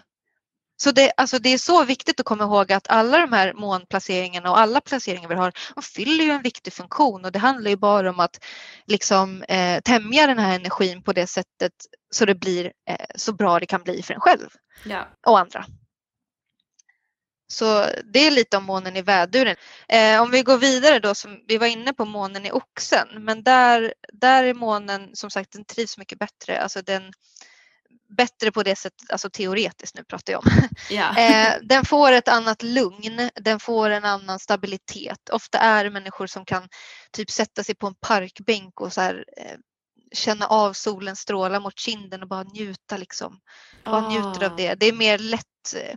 [0.83, 4.51] Så det, alltså det är så viktigt att komma ihåg att alla de här månplaceringarna
[4.51, 7.77] och alla placeringar vi har, de fyller ju en viktig funktion och det handlar ju
[7.77, 8.45] bara om att
[8.87, 11.71] liksom eh, tämja den här energin på det sättet
[12.11, 14.49] så det blir eh, så bra det kan bli för en själv
[14.85, 15.07] Ja.
[15.27, 15.65] och andra.
[17.47, 19.55] Så det är lite om månen i väduren.
[19.87, 23.43] Eh, om vi går vidare då, som vi var inne på månen i oxen, men
[23.43, 26.61] där, där är månen som sagt, den trivs mycket bättre.
[26.61, 27.13] Alltså den
[28.17, 30.51] bättre på det sättet, alltså teoretiskt nu pratar jag om.
[30.89, 31.15] Ja.
[31.21, 35.29] Eh, den får ett annat lugn, den får en annan stabilitet.
[35.29, 36.67] Ofta är det människor som kan
[37.11, 39.57] typ sätta sig på en parkbänk och så här, eh,
[40.13, 43.39] känna av solens strålar mot kinden och bara njuta liksom.
[43.83, 44.75] Bara njuter av det.
[44.75, 45.95] Det är mer lätt, eh,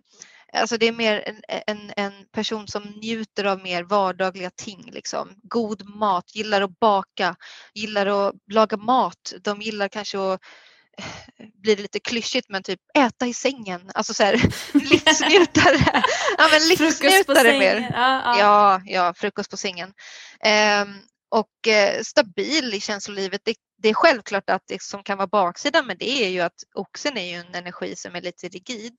[0.61, 5.35] alltså det är mer en, en, en person som njuter av mer vardagliga ting liksom.
[5.43, 7.37] God mat, gillar att baka,
[7.75, 9.33] gillar att laga mat.
[9.41, 10.41] De gillar kanske att
[11.63, 13.91] blir det lite klyschigt men typ äta i sängen.
[13.95, 14.33] Alltså så här
[14.73, 16.03] livsnjutare.
[16.39, 17.91] ja men livsnjutare mer.
[17.93, 18.39] Ja, ja.
[18.39, 19.93] Ja, ja, frukost på sängen.
[20.41, 20.89] Ehm,
[21.31, 23.41] och eh, stabil i känslolivet.
[23.45, 26.65] Det, det, är självklart att det som kan vara baksidan med det är ju att
[26.75, 28.95] oxen är ju en energi som är lite rigid.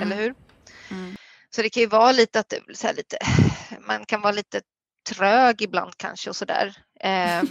[0.00, 0.12] Mm.
[0.12, 0.34] Eller hur?
[0.90, 1.16] Mm.
[1.50, 3.18] Så det kan ju vara lite att så här, lite,
[3.86, 4.60] man kan vara lite
[5.08, 6.76] trög ibland kanske och sådär.
[7.00, 7.42] Eh,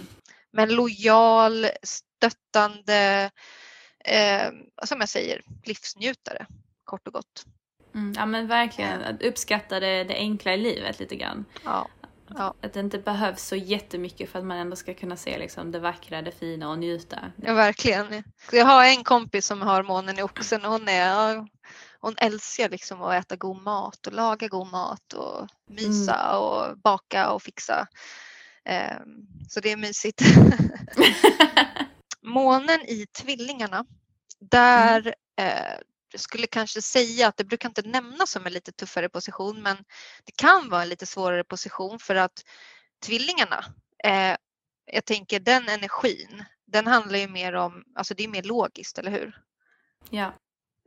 [0.52, 3.30] men lojal, stöttande,
[4.04, 4.50] eh,
[4.84, 6.46] som jag säger, livsnjutare
[6.84, 7.46] kort och gott.
[7.94, 11.44] Mm, ja men verkligen, att uppskatta det, det enkla i livet lite grann.
[11.64, 11.88] Ja.
[12.36, 12.54] Ja.
[12.62, 15.78] Att det inte behövs så jättemycket för att man ändå ska kunna se liksom det
[15.78, 17.32] vackra, det fina och njuta.
[17.36, 18.24] Ja, verkligen.
[18.52, 21.46] Jag har en kompis som har månen i oxen och hon, är,
[22.00, 26.38] hon älskar liksom att äta god mat och laga god mat och mysa mm.
[26.38, 27.86] och baka och fixa.
[29.00, 30.22] Um, så det är mysigt.
[32.22, 33.84] månen i tvillingarna,
[34.40, 35.56] där mm.
[35.56, 35.78] eh,
[36.14, 39.76] skulle kanske säga att det brukar inte nämnas som en lite tuffare position men
[40.24, 42.44] det kan vara en lite svårare position för att
[43.04, 43.64] tvillingarna,
[44.04, 44.36] eh,
[44.84, 49.10] jag tänker den energin, den handlar ju mer om, alltså det är mer logiskt, eller
[49.10, 49.42] hur?
[50.10, 50.26] Ja.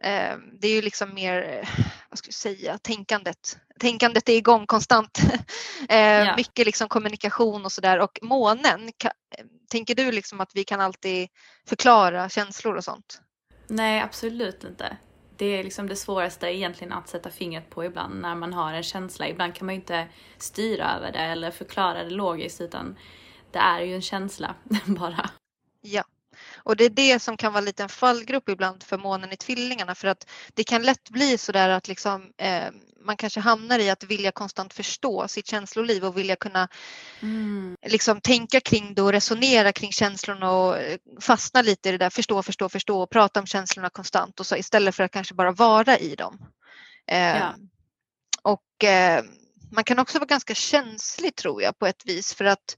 [0.04, 1.70] Eh, det är ju liksom mer,
[2.16, 3.58] vad ska jag säga, tänkandet.
[3.80, 5.20] Tänkandet är igång konstant.
[5.90, 6.36] ja.
[6.38, 8.92] Mycket liksom kommunikation och sådär och månen,
[9.70, 11.28] tänker du liksom att vi kan alltid
[11.68, 13.22] förklara känslor och sånt?
[13.68, 14.98] Nej, absolut inte
[15.38, 18.84] det är liksom det svåraste egentligen att sätta fingret på ibland när man har en
[18.84, 19.28] känsla.
[19.28, 22.98] Ibland kan man ju inte styra över det eller förklara det logiskt utan
[23.52, 25.30] det är ju en känsla bara.
[25.82, 26.04] Ja,
[26.66, 29.96] och det är det som kan vara lite en fallgrop ibland för månen i tvillingarna
[29.96, 32.68] för att det kan lätt bli så där att liksom, eh,
[33.06, 36.68] man kanske hamnar i att vilja konstant förstå sitt känsloliv och vilja kunna
[37.22, 37.78] mm.
[37.86, 42.10] liksom tänka kring det och resonera kring känslorna och eh, fastna lite i det där
[42.10, 45.52] förstå, förstå, förstå och prata om känslorna konstant och så istället för att kanske bara
[45.52, 46.40] vara i dem.
[47.08, 47.56] Eh, ja.
[48.42, 49.24] Och eh,
[49.72, 52.78] man kan också vara ganska känslig tror jag på ett vis för att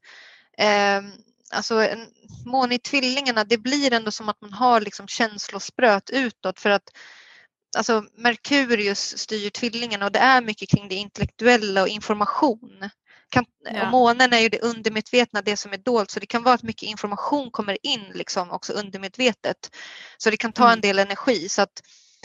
[0.57, 1.01] eh,
[1.51, 2.07] alltså en
[2.45, 6.89] måne i tvillingarna, det blir ändå som att man har liksom känslospröt utåt för att
[7.77, 12.89] alltså Merkurius styr tvillingarna och det är mycket kring det intellektuella och information.
[13.29, 13.85] Kan, ja.
[13.85, 16.63] Och månen är ju det undermedvetna, det som är dolt, så det kan vara att
[16.63, 19.75] mycket information kommer in liksom också undermedvetet.
[20.17, 20.73] Så det kan ta mm.
[20.73, 21.49] en del energi.
[21.49, 21.81] Så att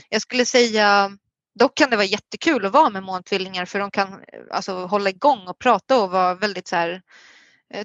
[0.08, 1.16] jag skulle säga
[1.54, 5.48] Dock kan det vara jättekul att vara med måntvillingar för de kan alltså, hålla igång
[5.48, 7.02] och prata och vara väldigt så här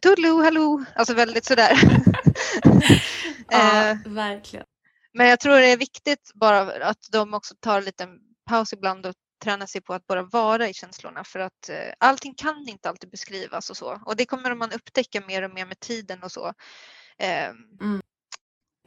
[0.01, 1.77] Toodaloo, hallå, alltså väldigt sådär.
[3.49, 4.65] ja, eh, verkligen.
[5.13, 8.09] Men jag tror det är viktigt bara att de också tar en liten
[8.49, 12.33] paus ibland och tränar sig på att bara vara i känslorna för att eh, allting
[12.35, 15.79] kan inte alltid beskrivas och så och det kommer man upptäcka mer och mer med
[15.79, 16.53] tiden och så.
[17.17, 17.49] Eh,
[17.81, 18.01] mm.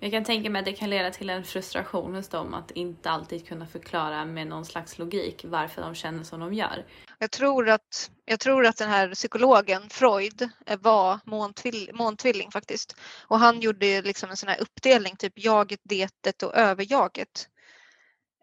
[0.02, 3.10] Jag kan tänka mig att det kan leda till en frustration hos dem att inte
[3.10, 6.86] alltid kunna förklara med någon slags logik varför de känner som de gör.
[7.18, 12.96] Jag tror att, jag tror att den här psykologen Freud eh, var måntvill, måntvilling faktiskt.
[13.26, 17.48] Och han gjorde liksom en sån här uppdelning, typ jaget, detet och överjaget.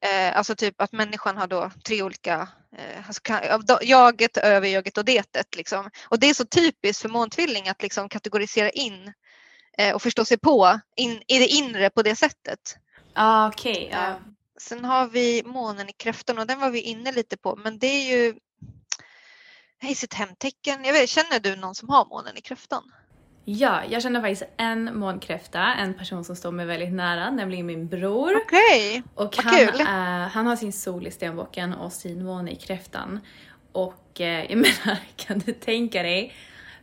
[0.02, 3.22] Eh, alltså typ att människan har då tre olika, eh, alltså
[3.82, 5.56] jaget, överjaget och detet.
[5.56, 5.90] Liksom.
[6.10, 9.14] Och det är så typiskt för måntvilling att liksom kategorisera in eh,
[9.96, 12.78] och förstå sig på in, i det inre på det sättet.
[13.14, 14.20] Ah, okay, ja.
[14.60, 17.88] Sen har vi månen i kräftan och den var vi inne lite på men det
[17.88, 18.36] är ju
[19.84, 20.84] i sitt hemtecken.
[20.84, 22.84] Jag vet, känner du någon som har månen i kräftan?
[23.46, 27.88] Ja, jag känner faktiskt en månkräfta, en person som står mig väldigt nära, nämligen min
[27.88, 28.38] bror.
[28.46, 29.26] Okej, okay.
[29.26, 29.86] Och han, kul.
[29.88, 33.20] Är, han har sin sol i stenbocken och sin måne i kräftan.
[33.72, 36.34] Och eh, jag menar, kan du tänka dig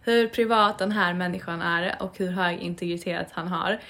[0.05, 3.81] hur privat den här människan är och hur hög integritet han har.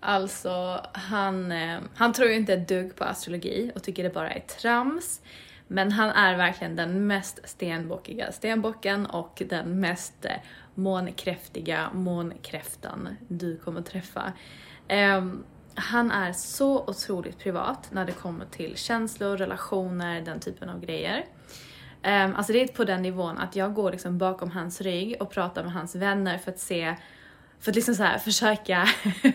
[0.00, 4.30] Alltså, han, eh, han tror ju inte ett dugg på astrologi och tycker det bara
[4.30, 5.20] är trams.
[5.68, 10.36] Men han är verkligen den mest stenbockiga stenbocken och den mest eh,
[10.74, 14.32] månkräftiga månkräftan du kommer träffa.
[15.18, 20.80] Um, han är så otroligt privat när det kommer till känslor, relationer, den typen av
[20.80, 21.24] grejer.
[22.06, 25.30] Um, alltså det är på den nivån att jag går liksom bakom hans rygg och
[25.30, 26.96] pratar med hans vänner för att se
[27.60, 28.86] för att liksom så här, försöka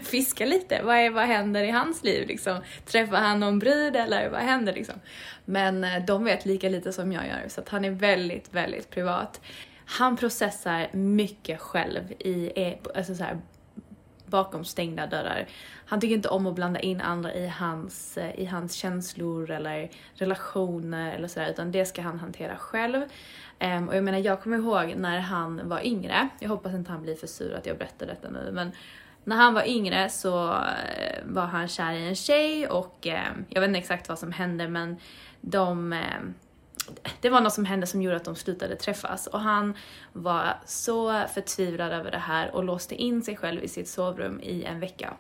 [0.03, 0.81] fiska lite.
[0.84, 2.27] Vad, är, vad händer i hans liv?
[2.27, 2.62] Liksom?
[2.86, 4.73] Träffar han någon brud eller vad händer?
[4.73, 4.95] Liksom?
[5.45, 8.89] Men eh, de vet lika lite som jag gör så att han är väldigt, väldigt
[8.89, 9.41] privat.
[9.86, 13.41] Han processar mycket själv i, e, alltså så här,
[14.31, 15.47] bakom stängda dörrar.
[15.85, 19.89] Han tycker inte om att blanda in andra i hans, eh, i hans känslor eller
[20.13, 23.01] relationer eller sådär utan det ska han hantera själv.
[23.59, 27.01] Um, och jag menar jag kommer ihåg när han var yngre, jag hoppas inte han
[27.01, 28.71] blir för sur att jag berättar detta nu men
[29.23, 33.61] när han var yngre så eh, var han kär i en tjej och um, jag
[33.61, 34.97] vet inte exakt vad som hände men
[35.41, 36.33] de um,
[37.21, 39.73] det var något som hände som gjorde att de slutade träffas och han
[40.13, 44.63] var så förtvivlad över det här och låste in sig själv i sitt sovrum i
[44.63, 45.13] en vecka.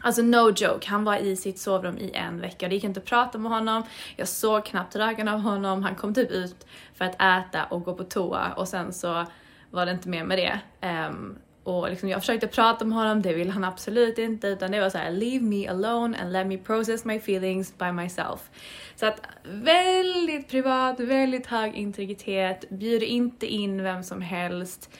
[0.00, 2.68] Alltså no joke, han var i sitt sovrum i en vecka.
[2.68, 3.82] Det gick inte att prata med honom,
[4.16, 7.94] jag såg knappt röken av honom, han kom typ ut för att äta och gå
[7.94, 9.26] på toa och sen så
[9.70, 10.60] var det inte mer med det.
[11.08, 14.80] Um, och liksom jag försökte prata med honom, det ville han absolut inte utan det
[14.80, 18.50] var så här: leave me alone and let me process my feelings by myself.
[18.96, 24.90] Så att väldigt privat, väldigt hög integritet, bjuder inte in vem som helst.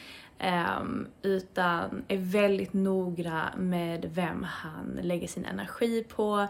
[0.79, 6.47] Um, utan är väldigt noga med vem han lägger sin energi på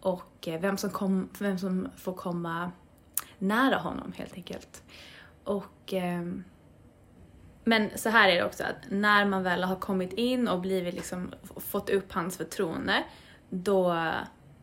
[0.00, 2.72] och eh, vem som, kom, vem som får komma
[3.38, 4.82] nära honom helt enkelt.
[5.44, 6.44] Och um,
[7.64, 10.94] men så här är det också att när man väl har kommit in och blivit
[10.94, 13.04] liksom, fått upp hans förtroende,
[13.50, 14.10] då,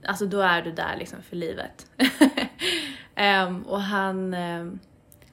[0.06, 1.88] alltså då är du där liksom för livet.
[3.48, 4.80] um, och han um,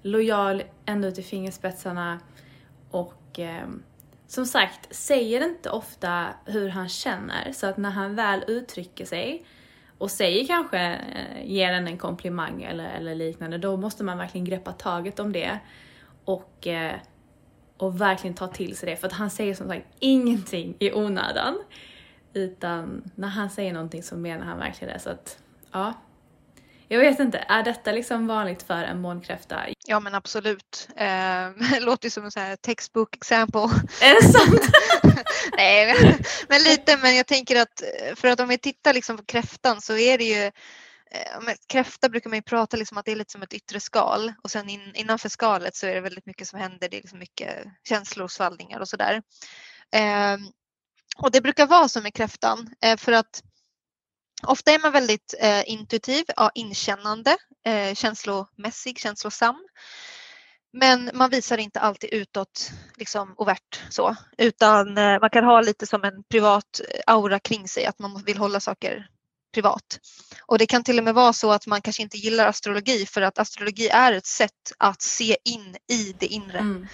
[0.02, 2.20] lojal ända ut i fingerspetsarna
[2.90, 3.82] och um,
[4.26, 9.44] som sagt, säger inte ofta hur han känner så att när han väl uttrycker sig
[9.98, 14.44] och säger kanske, eh, ger en en komplimang eller, eller liknande, då måste man verkligen
[14.44, 15.58] greppa taget om det
[16.24, 16.94] och eh,
[17.78, 21.58] och verkligen ta till sig det för att han säger som sagt ingenting i onödan.
[22.32, 25.38] Utan när han säger någonting så menar han verkligen det så att
[25.72, 25.94] ja.
[26.90, 29.60] Jag vet inte, är detta liksom vanligt för en månkräfta?
[29.86, 30.88] Ja men absolut.
[30.96, 33.60] Eh, låter ju som en sån här textbook example.
[34.02, 34.62] Är det sant?
[35.56, 36.16] Nej
[36.48, 37.82] men lite men jag tänker att
[38.14, 40.50] för att om vi tittar liksom på kräftan så är det ju
[41.10, 44.32] Eh, kräfta brukar man ju prata liksom att det är lite som ett yttre skal
[44.42, 46.88] och sen in, innanför skalet så är det väldigt mycket som händer.
[46.88, 49.22] Det är liksom mycket känslor, svallningar och sådär.
[49.94, 50.36] Eh,
[51.18, 53.42] och det brukar vara så med kräftan eh, för att
[54.42, 59.56] ofta är man väldigt eh, intuitiv, ja, inkännande, eh, känslomässig, känslosam.
[60.72, 65.86] Men man visar inte alltid utåt liksom overt så, utan eh, man kan ha lite
[65.86, 69.08] som en privat eh, aura kring sig, att man vill hålla saker
[69.54, 70.00] privat.
[70.46, 73.22] Och det kan till och med vara så att man kanske inte gillar astrologi för
[73.22, 76.58] att astrologi är ett sätt att se in i det inre.
[76.58, 76.86] Mm.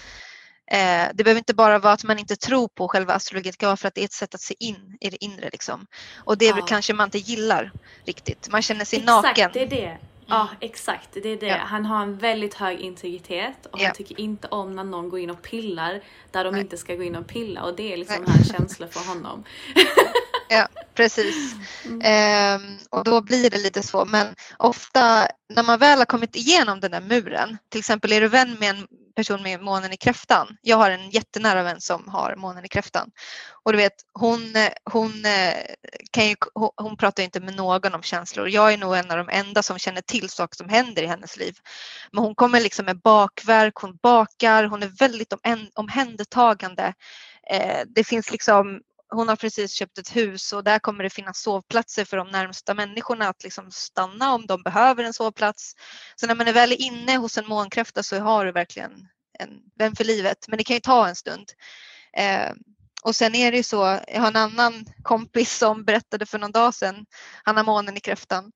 [0.71, 3.67] Eh, det behöver inte bara vara att man inte tror på själva astrologin, det kan
[3.67, 5.49] vara för att det är ett sätt att se in i det inre.
[5.51, 5.87] Liksom.
[6.15, 6.65] Och det ja.
[6.67, 7.71] kanske man inte gillar
[8.05, 8.49] riktigt.
[8.51, 9.51] Man känner sig Exakt, naken.
[9.53, 9.97] det är det.
[10.25, 10.55] Ja mm.
[10.59, 11.45] exakt, det är det.
[11.45, 11.57] Ja.
[11.57, 15.29] Han har en väldigt hög integritet och han tycker inte om när någon går in
[15.29, 16.61] och pillar där de Nej.
[16.61, 19.43] inte ska gå in och pilla och det är liksom hans känsla för honom.
[20.49, 21.55] Ja, precis.
[21.85, 22.01] Mm.
[22.03, 24.05] Ehm, och då blir det lite så.
[24.05, 28.27] Men ofta när man väl har kommit igenom den där muren, till exempel är du
[28.27, 30.57] vän med en person med månen i kräftan.
[30.61, 33.11] Jag har en jättenära vän som har månen i kräftan.
[33.63, 34.53] Och du vet, hon,
[34.91, 35.53] hon, eh,
[36.11, 36.35] kan ju,
[36.75, 38.49] hon pratar inte med någon om känslor.
[38.49, 41.37] Jag är nog en av de enda som känner till saker som händer i hennes
[41.37, 41.55] liv.
[42.11, 46.93] Men hon kommer liksom med bakverk, hon bakar, hon är väldigt om, omhändertagande.
[47.51, 51.41] Eh, det finns liksom hon har precis köpt ett hus och där kommer det finnas
[51.41, 55.73] sovplatser för de närmsta människorna att liksom stanna om de behöver en sovplats.
[56.15, 58.91] Så när man är väl inne hos en månkräfta så har du verkligen
[59.39, 60.37] en vän för livet.
[60.47, 61.45] Men det kan ju ta en stund.
[62.17, 62.51] Eh,
[63.05, 66.51] och sen är det ju så, jag har en annan kompis som berättade för någon
[66.51, 67.05] dag sedan,
[67.43, 68.51] han har månen i kräftan,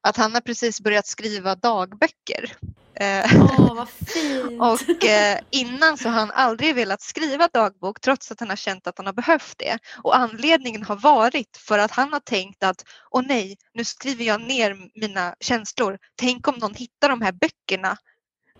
[0.00, 2.56] att han har precis börjat skriva dagböcker.
[3.00, 4.60] Oh, vad fint.
[4.60, 8.86] och eh, innan så har han aldrig velat skriva dagbok trots att han har känt
[8.86, 9.78] att han har behövt det.
[10.02, 14.40] Och anledningen har varit för att han har tänkt att åh nej, nu skriver jag
[14.40, 15.98] ner mina känslor.
[16.16, 17.96] Tänk om någon hittar de här böckerna.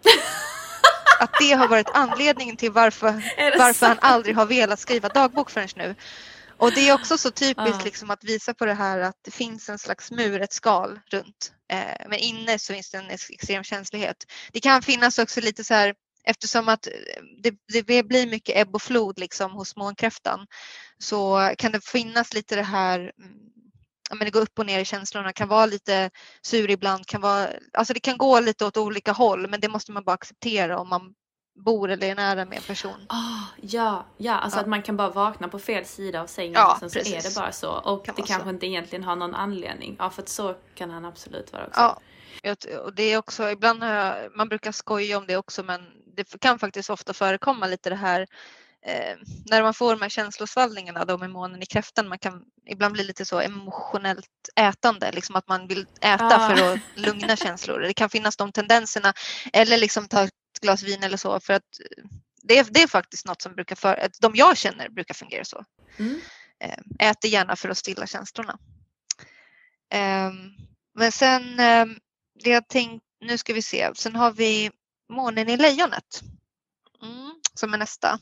[1.18, 3.12] att det har varit anledningen till varför,
[3.58, 5.94] varför han aldrig har velat skriva dagbok förrän nu.
[6.56, 9.68] Och det är också så typiskt liksom, att visa på det här att det finns
[9.68, 11.52] en slags mur, ett skal runt.
[11.72, 14.16] Eh, men inne så finns det en extrem känslighet.
[14.52, 15.94] Det kan finnas också lite så här
[16.24, 16.92] eftersom att eh,
[17.42, 20.46] det, det blir mycket ebb och flod liksom hos månkräftan
[20.98, 23.12] så kan det finnas lite det här mm,
[24.12, 26.10] ja, men det går upp och ner i känslorna, kan vara lite
[26.42, 29.92] sur ibland, kan vara, alltså det kan gå lite åt olika håll men det måste
[29.92, 31.14] man bara acceptera om man
[31.64, 33.06] bor eller är nära med en person.
[33.08, 34.62] Oh, ja, ja, alltså ja.
[34.62, 37.22] att man kan bara vakna på fel sida av sängen ja, och sen så är
[37.22, 37.70] det bara så.
[37.70, 38.50] Och kan det kanske så.
[38.50, 39.96] inte egentligen har någon anledning.
[39.98, 41.80] Ja, för att så kan han absolut vara också.
[42.42, 45.80] Ja, och det är också, ibland jag, man brukar skoja om det också men
[46.16, 48.26] det kan faktiskt ofta förekomma lite det här
[48.86, 49.16] eh,
[49.50, 53.04] när man får de här känslosvallningarna då med månen i kräftan, man kan ibland bli
[53.04, 56.48] lite så emotionellt ätande, liksom att man vill äta ah.
[56.48, 57.80] för att lugna känslor.
[57.80, 59.12] Det kan finnas de tendenserna
[59.52, 60.28] eller liksom ta
[60.60, 62.04] glas vin eller så för att eh,
[62.42, 65.64] det är, det är faktiskt något som brukar, för, de jag känner brukar fungera så.
[65.96, 66.20] Mm.
[66.60, 68.58] Eh, äter gärna för att stilla känslorna.
[69.90, 70.50] Ehm,
[70.94, 71.96] men sen ehm,
[72.44, 74.70] det jag tänkt nu ska vi se, sen har vi
[75.12, 76.22] månen i lejonet
[77.02, 78.18] mm, som är nästa.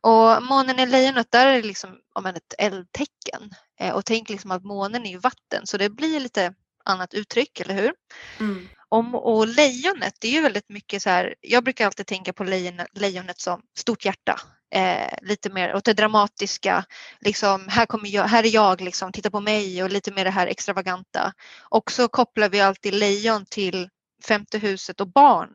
[0.00, 3.50] Och månen i lejonet, där är det liksom om ett eldtecken.
[3.80, 7.60] Eh, och tänk liksom att månen är ju vatten så det blir lite annat uttryck,
[7.60, 7.92] eller hur?
[8.40, 8.68] Mm.
[8.88, 12.44] Om, och lejonet, det är ju väldigt mycket så här, jag brukar alltid tänka på
[12.44, 14.40] lejonet, lejonet som stort hjärta.
[14.70, 16.84] Eh, lite mer åt det dramatiska,
[17.20, 20.30] liksom, här, kommer jag, här är jag, liksom, titta på mig och lite mer det
[20.30, 21.32] här extravaganta.
[21.70, 23.88] Och så kopplar vi alltid lejon till
[24.28, 25.50] femte huset och barn.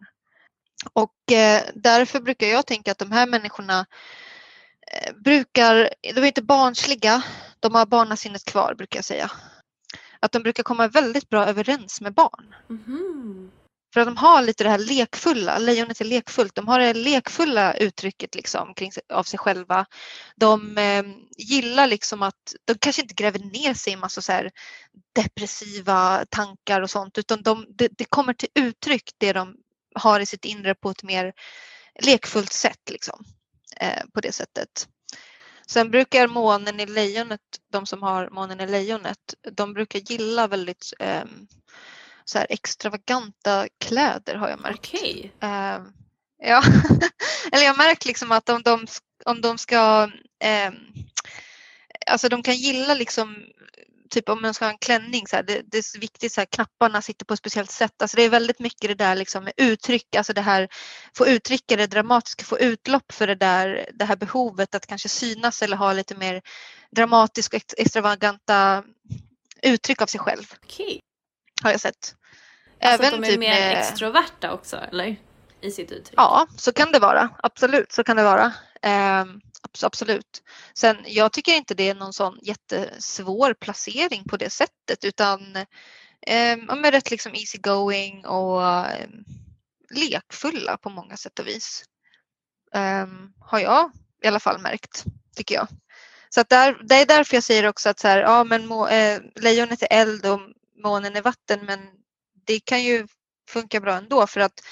[0.93, 3.85] Och eh, därför brukar jag tänka att de här människorna
[5.23, 7.23] brukar, de är inte barnsliga,
[7.59, 9.31] de har barnasinnet kvar brukar jag säga.
[10.19, 12.55] Att de brukar komma väldigt bra överens med barn.
[12.69, 13.51] Mm.
[13.93, 17.73] För att de har lite det här lekfulla, lejonet är lekfullt, de har det lekfulla
[17.73, 19.86] uttrycket liksom kring, av sig själva.
[20.36, 21.03] De eh,
[21.38, 24.51] gillar liksom att, de kanske inte gräver ner sig i massa så här
[25.15, 29.55] depressiva tankar och sånt utan de, det, det kommer till uttryck det de
[29.95, 31.34] har i sitt inre på ett mer
[32.01, 33.25] lekfullt sätt liksom,
[33.80, 34.88] eh, på det sättet.
[35.67, 37.39] Sen brukar månen i lejonet,
[37.71, 41.24] de som har månen i lejonet, de brukar gilla väldigt eh,
[42.26, 44.93] så här extravaganta kläder har jag märkt.
[44.95, 45.30] Okay.
[45.39, 45.82] Eh,
[46.38, 46.63] ja,
[47.51, 48.88] eller jag har märkt liksom att om de,
[49.26, 50.11] om de ska
[50.43, 50.71] eh,
[52.07, 53.36] Alltså de kan gilla liksom
[54.14, 57.01] typ om man ska ha en klänning, så här, det, det, är viktigt att knapparna
[57.01, 58.01] sitter på ett speciellt sätt.
[58.01, 60.68] Alltså det är väldigt mycket det där liksom med uttryck, alltså det här
[61.18, 65.61] få uttrycka det dramatiska, få utlopp för det där, det här behovet att kanske synas
[65.61, 66.41] eller ha lite mer
[66.91, 68.84] dramatiska och extravaganta
[69.61, 70.43] uttryck av sig själv.
[70.64, 70.99] Okej.
[71.64, 72.16] Har jag sett.
[72.82, 73.78] Alltså Även att de är typ mer med...
[73.78, 75.16] extroverta också eller?
[75.61, 76.14] I sitt uttryck?
[76.18, 77.30] Ja, så kan det vara.
[77.43, 78.53] Absolut, så kan det vara.
[78.84, 79.25] Eh,
[79.81, 80.43] absolut.
[80.73, 85.55] Sen jag tycker inte det är någon sån jättesvår placering på det sättet utan
[86.27, 89.07] eh, med rätt liksom easy going och eh,
[89.89, 91.84] lekfulla på många sätt och vis.
[92.75, 93.07] Eh,
[93.39, 93.91] har jag
[94.23, 95.03] i alla fall märkt,
[95.36, 95.67] tycker jag.
[96.29, 98.88] Så att där, det är därför jag säger också att så här, ja, men må,
[98.88, 100.39] eh, lejonet är eld och
[100.84, 101.79] månen är vatten men
[102.45, 103.07] det kan ju
[103.49, 104.63] funka bra ändå för att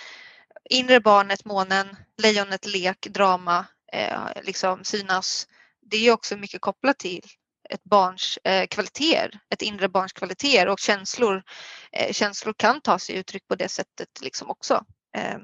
[0.70, 5.48] inre barnet, månen, lejonet, lek, drama, eh, liksom synas.
[5.82, 7.22] Det är också mycket kopplat till
[7.70, 11.44] ett barns eh, kvaliteter, ett inre barns kvaliteter och känslor.
[11.92, 14.86] Eh, känslor kan ta sig uttryck på det sättet liksom också.
[15.16, 15.38] Eh,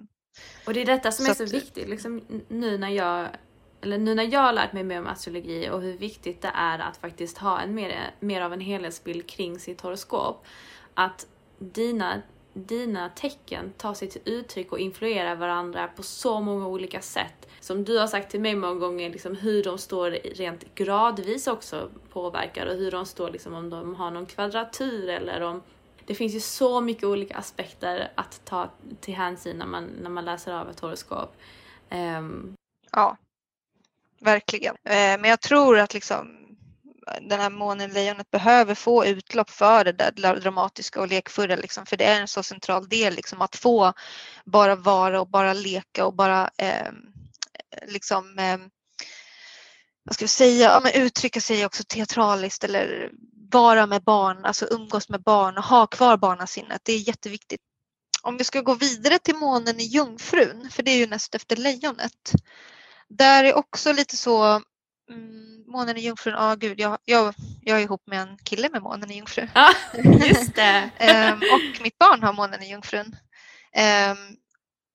[0.65, 3.27] och det är detta som så är så att, viktigt liksom, nu när jag
[3.81, 6.79] eller nu när jag har lärt mig mer om astrologi och hur viktigt det är
[6.79, 10.45] att faktiskt ha en mer, mer av en helhetsbild kring sitt horoskop.
[10.93, 11.27] Att
[11.59, 12.21] dina
[12.65, 17.47] dina tecken tar sig till uttryck och influerar varandra på så många olika sätt.
[17.59, 21.89] Som du har sagt till mig många gånger, liksom hur de står rent gradvis också
[22.11, 25.61] påverkar och hur de står liksom om de har någon kvadratur eller om
[26.05, 30.25] det finns ju så mycket olika aspekter att ta till hänsyn när man, när man
[30.25, 31.35] läser av ett horoskop.
[31.91, 32.55] Um...
[32.91, 33.17] Ja,
[34.19, 34.75] verkligen.
[34.83, 36.46] Eh, men jag tror att liksom
[37.21, 41.97] den här månen lejonet behöver få utlopp för det där dramatiska och lekfulla liksom, för
[41.97, 43.93] det är en så central del liksom att få
[44.45, 46.91] bara vara och bara leka och bara eh,
[47.87, 48.57] liksom eh,
[50.03, 53.11] vad ska vi säga, ja, men uttrycka sig också teatraliskt eller
[53.51, 56.81] vara med barn, alltså umgås med barn och ha kvar barnasinnet.
[56.83, 57.61] Det är jätteviktigt.
[58.21, 61.55] Om vi ska gå vidare till månen i jungfrun, för det är ju näst efter
[61.55, 62.31] lejonet.
[63.09, 64.61] Där är också lite så
[65.09, 68.69] Mm, månen i Jungfrun, ja ah, gud, jag, jag, jag är ihop med en kille
[68.69, 69.49] med månen i Jungfrun.
[69.53, 69.73] Ja,
[70.27, 70.89] just det.
[70.97, 73.15] ehm, och mitt barn har månen i Jungfrun.
[73.73, 74.17] Ehm,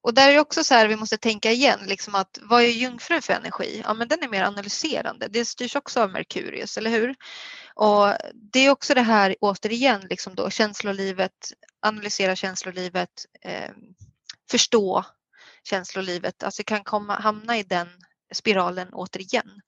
[0.02, 2.66] och där är det också så här, vi måste tänka igen, liksom att vad är
[2.66, 3.82] Jungfrun för energi?
[3.84, 5.28] Ja, men den är mer analyserande.
[5.28, 7.14] Det styrs också av Merkurius, eller hur?
[7.74, 8.14] Och
[8.52, 11.32] det är också det här återigen, liksom då, känslolivet,
[11.82, 13.70] analysera känslolivet, eh,
[14.50, 15.04] förstå
[15.64, 16.42] känslolivet.
[16.42, 17.88] Alltså kan komma, hamna i den
[18.32, 19.60] spiralen återigen.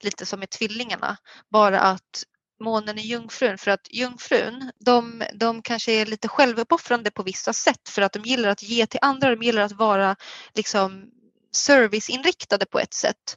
[0.00, 1.16] Lite som med tvillingarna.
[1.50, 2.24] Bara att
[2.60, 7.88] månen är jungfrun för att jungfrun de, de kanske är lite självuppoffrande på vissa sätt
[7.88, 10.16] för att de gillar att ge till andra, de gillar att vara
[10.54, 11.10] liksom
[11.52, 13.36] serviceinriktade på ett sätt.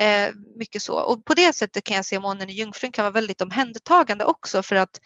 [0.00, 0.98] Eh, mycket så.
[1.00, 4.62] Och på det sättet kan jag se månen i jungfrun kan vara väldigt omhändertagande också
[4.62, 5.00] för att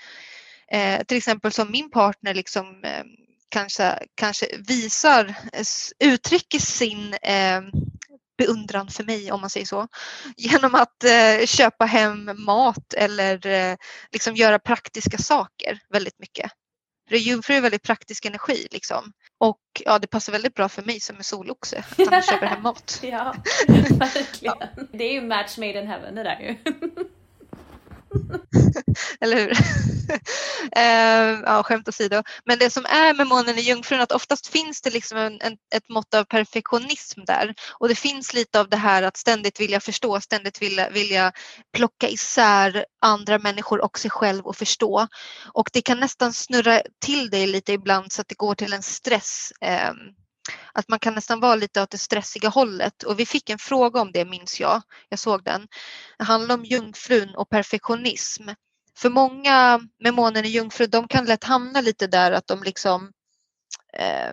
[0.73, 3.05] eh, till exempel som min partner liksom eh,
[3.49, 7.61] kanske, kanske visar, eh, uttrycker sin eh,
[8.41, 9.89] beundran för mig om man säger så.
[10.37, 13.77] Genom att eh, köpa hem mat eller eh,
[14.13, 16.51] liksom göra praktiska saker väldigt mycket.
[17.09, 17.17] För
[17.57, 19.13] är väldigt praktisk energi liksom.
[19.39, 22.63] Och ja, det passar väldigt bra för mig som är soloxe att han köper hem
[22.63, 23.01] mat.
[23.03, 23.35] ja,
[23.91, 24.55] verkligen.
[24.61, 24.69] ja.
[24.93, 26.57] Det är ju match made in heaven det där ju.
[29.21, 29.51] Eller hur?
[30.77, 32.23] eh, ja, skämt åsido.
[32.45, 35.53] Men det som är med månen i Jungfrun att oftast finns det liksom en, en,
[35.75, 39.81] ett mått av perfektionism där och det finns lite av det här att ständigt vilja
[39.81, 41.33] förstå, ständigt vilja, vilja
[41.73, 45.09] plocka isär andra människor och sig själv och förstå.
[45.53, 48.83] Och det kan nästan snurra till dig lite ibland så att det går till en
[48.83, 49.53] stress.
[49.61, 49.93] Eh,
[50.73, 54.01] att man kan nästan vara lite åt det stressiga hållet och vi fick en fråga
[54.01, 54.83] om det minns jag.
[55.09, 55.69] Jag såg den.
[56.19, 58.49] Det handlar om jungfrun och perfektionism.
[58.97, 63.13] För många med månen i jungfru, de kan lätt hamna lite där att de liksom
[63.93, 64.33] eh,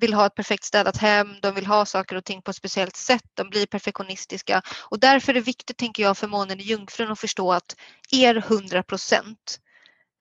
[0.00, 2.96] vill ha ett perfekt städat hem, de vill ha saker och ting på ett speciellt
[2.96, 7.12] sätt, de blir perfektionistiska och därför är det viktigt, tänker jag, för månen i jungfrun
[7.12, 7.76] att förstå att
[8.12, 9.60] er 100 procent,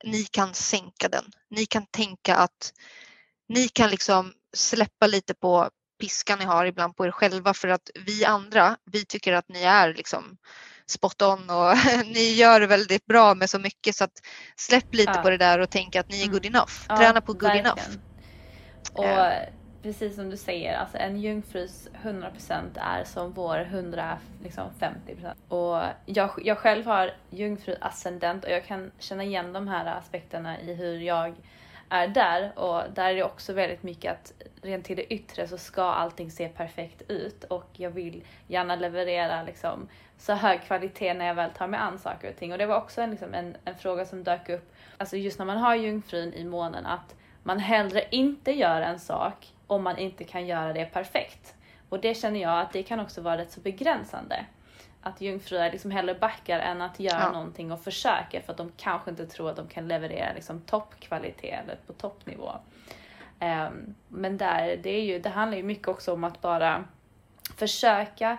[0.03, 1.25] ni kan sänka den.
[1.49, 2.73] Ni kan tänka att
[3.53, 7.89] ni kan liksom släppa lite på piskan ni har ibland på er själva för att
[8.05, 10.37] vi andra, vi tycker att ni är liksom
[10.85, 11.73] spot on och
[12.05, 14.21] ni gör det väldigt bra med så mycket så att
[14.55, 15.21] släpp lite ja.
[15.21, 16.33] på det där och tänk att ni är mm.
[16.33, 16.87] good enough.
[16.87, 17.65] Träna ja, på good verkligen.
[17.65, 17.89] enough.
[18.93, 19.33] Och ja.
[19.83, 24.17] precis som du säger, alltså en jungfrus 100% är som vår 150%.
[24.43, 24.71] Liksom
[25.47, 30.61] och jag, jag själv har jungfru ascendent och jag kan känna igen de här aspekterna
[30.61, 31.35] i hur jag
[31.91, 35.57] är där och där är det också väldigt mycket att rent till det yttre så
[35.57, 41.25] ska allting se perfekt ut och jag vill gärna leverera liksom så hög kvalitet när
[41.25, 42.51] jag väl tar mig an saker och ting.
[42.51, 45.45] Och det var också en, liksom, en, en fråga som dök upp, alltså just när
[45.45, 50.23] man har jungfrun i månen, att man hellre inte gör en sak om man inte
[50.23, 51.55] kan göra det perfekt.
[51.89, 54.45] Och det känner jag att det kan också vara rätt så begränsande
[55.01, 57.31] att jungfrur liksom hellre backar än att göra ja.
[57.31, 61.63] någonting och försöka för att de kanske inte tror att de kan leverera liksom toppkvalitet
[61.63, 62.51] eller på toppnivå.
[63.39, 66.83] Um, men där, det, är ju, det handlar ju mycket också om att bara
[67.57, 68.37] försöka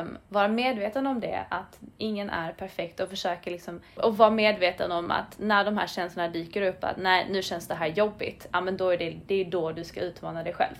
[0.00, 4.92] um, vara medveten om det, att ingen är perfekt och försöka liksom, och vara medveten
[4.92, 8.46] om att när de här känslorna dyker upp, att nej, nu känns det här jobbigt,
[8.52, 10.76] ja men då är det, det är då du ska utmana dig själv.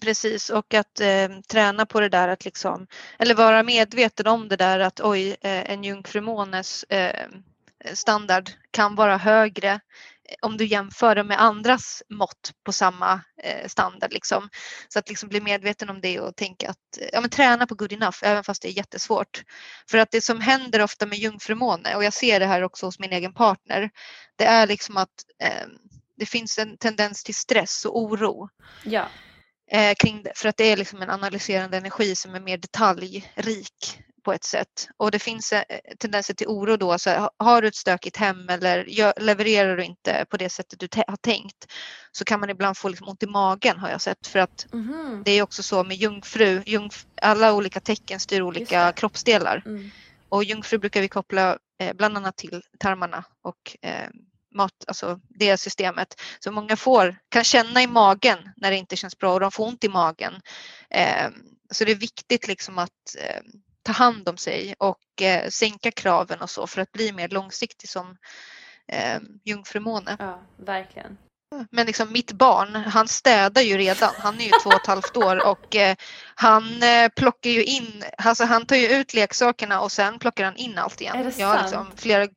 [0.00, 2.86] Precis och att eh, träna på det där att liksom,
[3.18, 7.28] eller vara medveten om det där att oj, eh, en jungfrumånes eh,
[7.94, 13.68] standard kan vara högre eh, om du jämför det med andras mått på samma eh,
[13.68, 14.12] standard.
[14.12, 14.48] Liksom.
[14.88, 17.74] Så att liksom bli medveten om det och tänka att eh, ja, men träna på
[17.74, 19.42] good enough även fast det är jättesvårt.
[19.90, 22.98] För att det som händer ofta med jungfrumåne och jag ser det här också hos
[22.98, 23.90] min egen partner.
[24.36, 25.66] Det är liksom att eh,
[26.16, 28.48] det finns en tendens till stress och oro.
[28.84, 29.08] Ja
[29.70, 33.98] eh, kring det, för att det är liksom en analyserande energi som är mer detaljrik
[34.24, 34.88] på ett sätt.
[34.96, 35.62] Och det finns eh,
[35.98, 36.98] tendenser till oro då.
[36.98, 38.84] Så har du ett stökigt hem eller
[39.20, 41.72] levererar du inte på det sättet du har tänkt
[42.12, 44.26] så kan man ibland få liksom ont i magen har jag sett.
[44.26, 45.22] För att mm.
[45.24, 49.62] det är också så med jungfru, jungf alla olika tecken styr olika kroppsdelar.
[49.66, 49.90] Mm.
[50.28, 54.08] Och jungfru brukar vi koppla eh, bland annat till tarmarna och eh,
[54.58, 56.20] mat, alltså det systemet.
[56.40, 59.66] Så många får, kan känna i magen när det inte känns bra och de får
[59.66, 60.40] ont i magen.
[60.90, 61.30] Eh,
[61.70, 63.42] så det är viktigt liksom att eh,
[63.82, 67.90] ta hand om sig och eh, sänka kraven och så för att bli mer långsiktig
[67.90, 68.16] som
[68.92, 70.16] eh, jungfrumåne.
[70.18, 71.18] Ja, verkligen.
[71.70, 74.10] Men liksom mitt barn, han städar ju redan.
[74.18, 75.96] Han är ju två och ett halvt år och eh,
[76.34, 80.56] han eh, plockar ju in, alltså han tar ju ut leksakerna och sen plockar han
[80.56, 81.16] in allt igen.
[81.16, 82.28] Är det jag har liksom flera,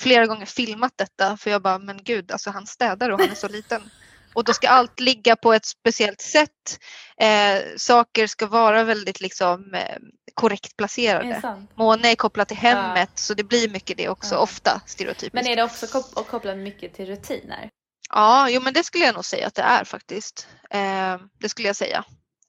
[0.00, 3.34] flera gånger filmat detta för jag bara, men gud, alltså han städar och han är
[3.34, 3.90] så liten.
[4.34, 6.78] Och då ska allt ligga på ett speciellt sätt.
[7.20, 9.96] Eh, saker ska vara väldigt liksom, eh,
[10.34, 11.66] korrekt placerade.
[11.74, 13.20] Måne är kopplat till hemmet ja.
[13.20, 14.40] så det blir mycket det också, ja.
[14.40, 15.34] ofta stereotypiskt.
[15.34, 17.70] Men är det också kop kopplat mycket till rutiner?
[18.10, 20.48] Ja, jo men det skulle jag nog säga att det är faktiskt.
[20.70, 22.04] Eh, det skulle jag säga.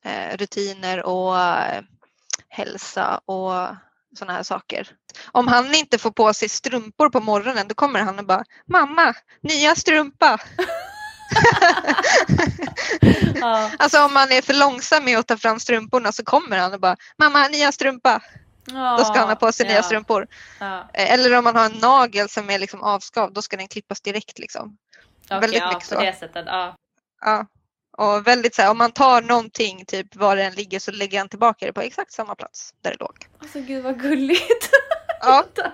[0.05, 1.83] Eh, rutiner och eh,
[2.49, 3.75] hälsa och
[4.17, 4.87] sådana här saker.
[5.31, 9.13] Om han inte får på sig strumpor på morgonen då kommer han och bara Mamma,
[9.41, 10.37] nya strumpa!
[13.35, 13.71] ja.
[13.79, 16.79] Alltså om man är för långsam med att ta fram strumporna så kommer han och
[16.79, 18.21] bara Mamma, nya strumpa!
[18.71, 19.71] Ja, då ska han ha på sig ja.
[19.71, 20.27] nya strumpor.
[20.93, 24.39] Eller om man har en nagel som är liksom avskavd, då ska den klippas direkt.
[24.39, 24.77] Liksom.
[25.25, 26.01] Okay, väldigt ja, mycket på så.
[26.01, 26.45] det sättet.
[26.47, 26.75] Ja.
[27.99, 31.29] Och väldigt så här, om man tar någonting, typ var den ligger, så lägger han
[31.29, 33.27] tillbaka det på exakt samma plats där det låg.
[33.39, 34.69] Alltså gud vad gulligt.
[35.21, 35.45] Ja.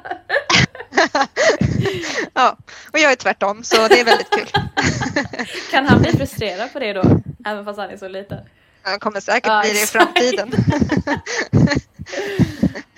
[2.33, 2.57] ja,
[2.93, 4.47] och jag är tvärtom så det är väldigt kul.
[5.71, 7.21] kan han bli frustrerad på det då?
[7.45, 8.39] Även fast han är så liten?
[8.81, 10.51] Han kommer säkert ja, bli det i framtiden.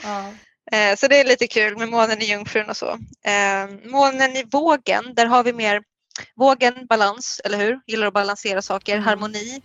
[0.03, 0.33] ja.
[0.71, 2.89] Eh, så det är lite kul med månen i Jungfrun och så.
[3.25, 5.81] Eh, månen i vågen, där har vi mer
[6.35, 7.79] Vågen, balans, eller hur?
[7.87, 9.05] Gillar att balansera saker, mm.
[9.05, 9.61] harmoni.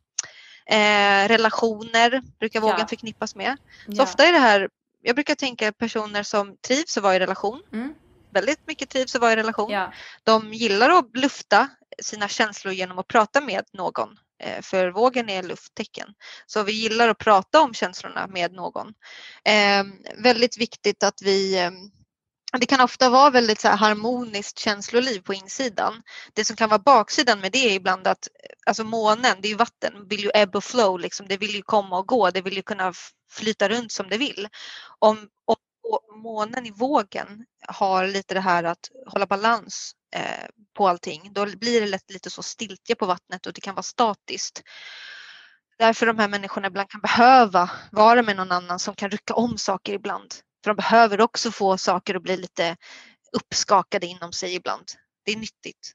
[0.67, 2.87] Eh, relationer brukar vågen ja.
[2.87, 3.57] förknippas med.
[3.87, 4.03] Så ja.
[4.03, 4.69] ofta är det här,
[5.03, 7.63] jag brukar tänka personer som trivs att vara i relation.
[7.73, 7.95] Mm.
[8.31, 9.71] väldigt mycket trivs att vara i relation.
[9.71, 9.93] Ja.
[10.23, 11.69] De gillar att lufta
[12.03, 14.09] sina känslor genom att prata med någon.
[14.43, 16.09] Eh, för vågen är lufttecken.
[16.47, 18.89] Så vi gillar att prata om känslorna med någon.
[19.45, 19.85] Eh,
[20.23, 21.71] väldigt viktigt att vi eh,
[22.61, 26.03] det kan ofta vara väldigt så harmoniskt känsloliv på insidan.
[26.33, 28.29] Det som kan vara baksidan med det är ibland att
[28.67, 31.29] alltså månen, det är ju vatten, vill ju ebb och flow, liksom.
[31.29, 32.93] det vill ju komma och gå, det vill ju kunna
[33.31, 34.49] flyta runt som det vill.
[34.99, 35.57] Om, om
[36.23, 40.47] månen i vågen har lite det här att hålla balans eh,
[40.77, 43.83] på allting, då blir det lätt lite så stiltje på vattnet och det kan vara
[43.83, 44.63] statiskt.
[45.79, 49.59] Därför de här människorna ibland kan behöva vara med någon annan som kan rycka om
[49.59, 50.35] saker ibland.
[50.65, 52.77] För de behöver också få saker att bli lite
[53.33, 54.85] uppskakade inom sig ibland.
[55.25, 55.93] Det är nyttigt.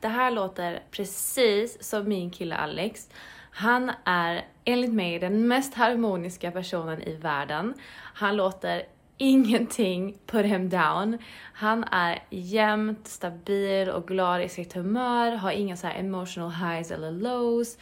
[0.00, 3.08] Det här låter precis som min kille Alex.
[3.50, 7.74] Han är enligt mig den mest harmoniska personen i världen.
[8.14, 8.86] Han låter
[9.16, 11.18] ingenting put him down.
[11.54, 17.10] Han är jämt stabil och glad i sitt humör, har inga så emotional highs eller
[17.10, 17.78] lows.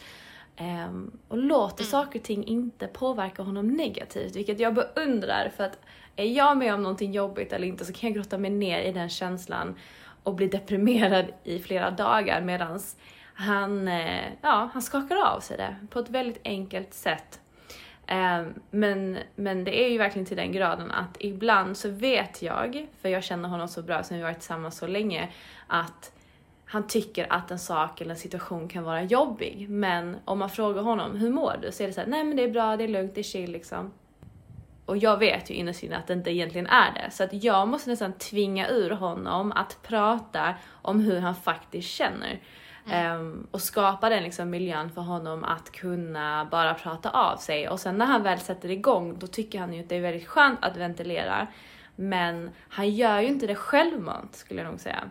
[0.59, 1.91] Um, och låter mm.
[1.91, 5.79] saker och ting inte påverka honom negativt, vilket jag beundrar för att
[6.15, 8.91] är jag med om någonting jobbigt eller inte så kan jag grotta mig ner i
[8.91, 9.75] den känslan
[10.23, 12.79] och bli deprimerad i flera dagar medan
[13.33, 17.39] han, eh, ja, han skakar av sig det på ett väldigt enkelt sätt.
[18.07, 22.87] Ehm, men, men det är ju verkligen till den graden att ibland så vet jag,
[23.01, 25.29] för jag känner honom så bra som vi varit tillsammans så länge,
[25.67, 26.11] att
[26.65, 29.69] han tycker att en sak eller en situation kan vara jobbig.
[29.69, 31.71] Men om man frågar honom, hur mår du?
[31.71, 33.51] Så är det såhär, nej men det är bra, det är lugnt, det är chill
[33.51, 33.91] liksom.
[34.91, 37.11] Och jag vet ju innerst inne att det inte egentligen är det.
[37.11, 42.39] Så att jag måste nästan tvinga ur honom att prata om hur han faktiskt känner.
[42.89, 43.21] Mm.
[43.21, 47.69] Um, och skapa den liksom miljön för honom att kunna bara prata av sig.
[47.69, 50.27] Och sen när han väl sätter igång, då tycker han ju att det är väldigt
[50.27, 51.47] skönt att ventilera.
[51.95, 55.03] Men han gör ju inte det självmant skulle jag nog säga.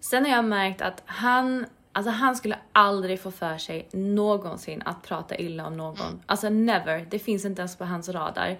[0.00, 5.02] Sen har jag märkt att han, alltså han skulle aldrig få för sig någonsin att
[5.02, 6.06] prata illa om någon.
[6.06, 6.20] Mm.
[6.26, 8.58] Alltså never, det finns inte ens på hans radar.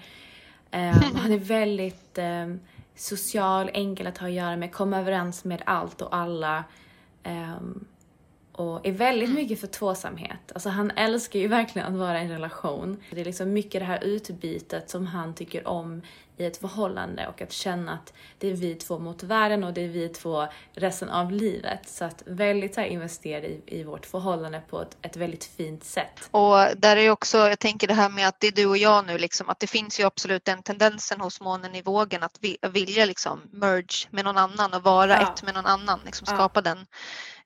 [0.73, 2.61] Um, han är väldigt um,
[2.95, 6.65] social, enkel att ha att göra med, kom överens med allt och alla.
[7.25, 7.85] Um,
[8.53, 10.53] och är väldigt mycket för tvåsamhet.
[10.55, 13.03] Alltså han älskar ju verkligen att vara i en relation.
[13.11, 16.03] Det är liksom mycket det här utbytet som han tycker om
[16.37, 19.85] i ett förhållande och att känna att det är vi två mot världen och det
[19.85, 21.89] är vi två resten av livet.
[21.89, 26.29] Så att väldigt här investera i, i vårt förhållande på ett, ett väldigt fint sätt.
[26.31, 28.77] Och där är ju också, jag tänker det här med att det är du och
[28.77, 32.39] jag nu liksom, att det finns ju absolut den tendensen hos månen i vågen att
[32.73, 35.33] vilja liksom merge med någon annan och vara ja.
[35.33, 36.63] ett med någon annan, liksom skapa ja.
[36.63, 36.87] den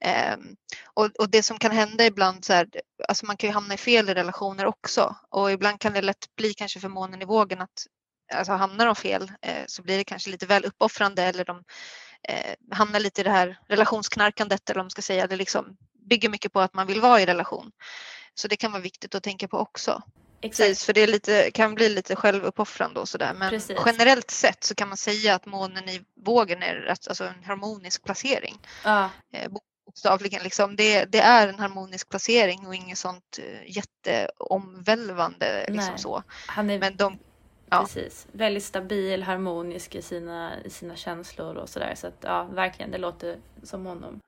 [0.04, 0.56] Um,
[0.94, 2.68] och, och, det som kan hända ibland, så här,
[3.08, 6.36] alltså man kan ju hamna i fel i relationer också och ibland kan det lätt
[6.36, 7.86] bli kanske för månen i vågen att
[8.34, 11.64] alltså hamnar de fel eh, så blir det kanske lite väl uppoffrande eller de
[12.28, 15.26] eh, hamnar lite i det här relationsknarkandet eller om man ska säga.
[15.26, 15.76] Det liksom
[16.08, 17.70] bygger mycket på att man vill vara i relation.
[18.34, 20.02] Så det kan vara viktigt att tänka på också.
[20.40, 20.68] Exakt.
[20.68, 23.34] Precis, för det lite, kan bli lite självuppoffrande och sådär.
[23.34, 23.78] Men Precis.
[23.86, 28.58] generellt sett så kan man säga att månen i vågen är alltså en harmonisk placering.
[28.84, 29.10] Ja.
[29.86, 30.42] Eh, bokstavligen.
[30.42, 30.76] Liksom.
[30.76, 35.66] Det, det, är en harmonisk placering och inget sånt eh, jätteomvälvande.
[35.68, 36.22] Liksom så.
[36.46, 37.18] Han är Men de
[37.70, 37.80] Ja.
[37.80, 38.26] Precis.
[38.32, 41.94] Väldigt stabil, harmonisk i sina, i sina känslor och sådär.
[41.94, 44.20] Så att ja, verkligen, det låter som honom.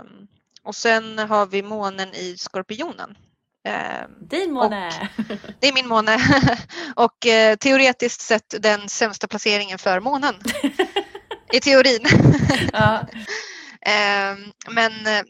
[0.00, 0.28] Um,
[0.62, 3.16] och sen har vi månen i Skorpionen.
[3.64, 5.10] Um, Din måne!
[5.60, 6.18] det är min måne.
[6.96, 10.34] och uh, teoretiskt sett den sämsta placeringen för månen.
[11.52, 12.06] I teorin.
[12.72, 13.24] um,
[14.70, 15.22] men uh,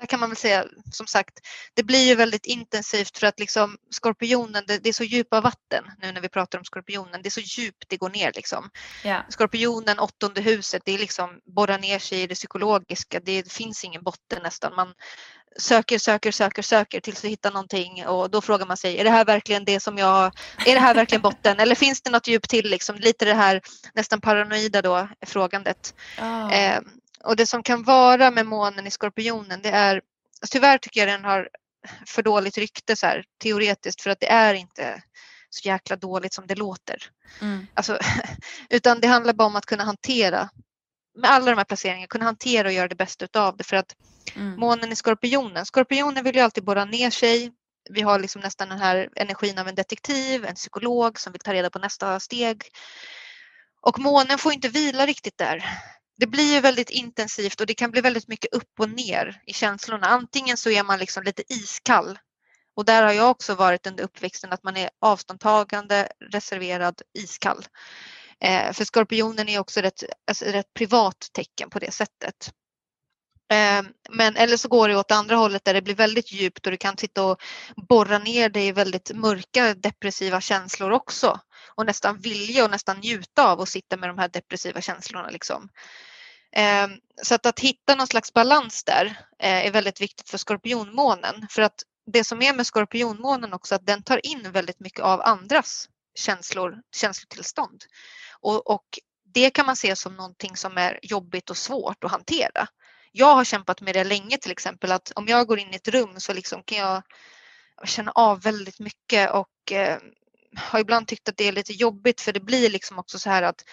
[0.00, 1.38] där kan man väl säga som sagt,
[1.74, 5.84] det blir ju väldigt intensivt för att liksom skorpionen, det, det, är så djupa vatten
[6.02, 8.70] nu när vi pratar om skorpionen, det är så djupt det går ner liksom.
[9.04, 9.22] Yeah.
[9.28, 14.02] Skorpionen, åttonde huset, det är liksom borra ner sig i det psykologiska, det finns ingen
[14.02, 14.74] botten nästan.
[14.74, 14.94] Man
[15.58, 19.10] söker, söker, söker, söker tills du hittar någonting och då frågar man sig, är det
[19.10, 20.32] här verkligen det som jag,
[20.66, 22.96] är det här verkligen botten eller finns det något djup till liksom?
[22.96, 23.60] Lite det här
[23.94, 25.94] nästan paranoida då, frågandet.
[26.18, 26.54] Oh.
[26.54, 26.80] Eh,
[27.24, 31.08] och det som kan vara med månen i skorpionen det är, alltså tyvärr tycker jag
[31.08, 31.48] den har
[32.06, 35.02] för dåligt rykte så här, teoretiskt för att det är inte
[35.50, 37.10] så jäkla dåligt som det låter.
[37.40, 37.66] Mm.
[37.74, 37.98] Alltså,
[38.70, 40.50] utan det handlar bara om att kunna hantera
[41.14, 43.96] med alla de här placeringarna, kunna hantera och göra det bästa utav det för att
[44.36, 44.60] mm.
[44.60, 47.52] månen i skorpionen, skorpionen vill ju alltid borra ner sig.
[47.90, 51.52] Vi har liksom nästan den här energin av en detektiv, en psykolog som vill ta
[51.52, 52.62] reda på nästa steg.
[53.80, 55.64] Och månen får inte vila riktigt där
[56.20, 59.52] det blir ju väldigt intensivt och det kan bli väldigt mycket upp och ner i
[59.52, 60.06] känslorna.
[60.06, 62.18] Antingen så är man liksom lite iskall
[62.76, 67.64] och där har jag också varit under uppväxten att man är avståndtagande, reserverad, iskall.
[68.40, 72.52] Eh, för skorpionen är också alltså ett alltså, rätt privat tecken på det sättet.
[73.52, 76.72] Eh, men eller så går det åt andra hållet där det blir väldigt djupt och
[76.72, 77.42] du kan sitta och
[77.88, 81.40] borra ner dig i väldigt mörka depressiva känslor också
[81.74, 85.30] och nästan vilja och nästan njuta av att sitta med de här depressiva känslorna.
[85.30, 85.68] Liksom.
[86.52, 86.90] Ehm,
[87.22, 89.06] så att, att hitta någon slags balans där
[89.38, 91.46] eh, är väldigt viktigt för skorpionmånen.
[91.50, 95.20] För att det som är med skorpionmånen också att den tar in väldigt mycket av
[95.20, 97.84] andras känslor, känslotillstånd.
[98.40, 98.98] Och, och
[99.34, 102.68] det kan man se som någonting som är jobbigt och svårt att hantera.
[103.12, 105.88] Jag har kämpat med det länge till exempel att om jag går in i ett
[105.88, 107.02] rum så liksom kan jag
[107.84, 109.98] känna av väldigt mycket och eh,
[110.56, 113.42] har ibland tyckt att det är lite jobbigt för det blir liksom också så här
[113.42, 113.64] att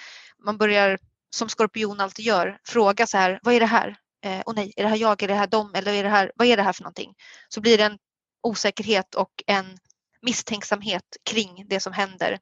[0.45, 0.99] man börjar
[1.29, 3.97] som skorpion alltid gör fråga så här vad är det här?
[4.25, 5.23] Eh, och nej, är det här jag?
[5.23, 5.71] Är det här dem?
[5.75, 7.13] Eller är det här, vad är det här för någonting?
[7.49, 7.97] Så blir det en
[8.43, 9.77] osäkerhet och en
[10.21, 12.39] misstänksamhet kring det som händer.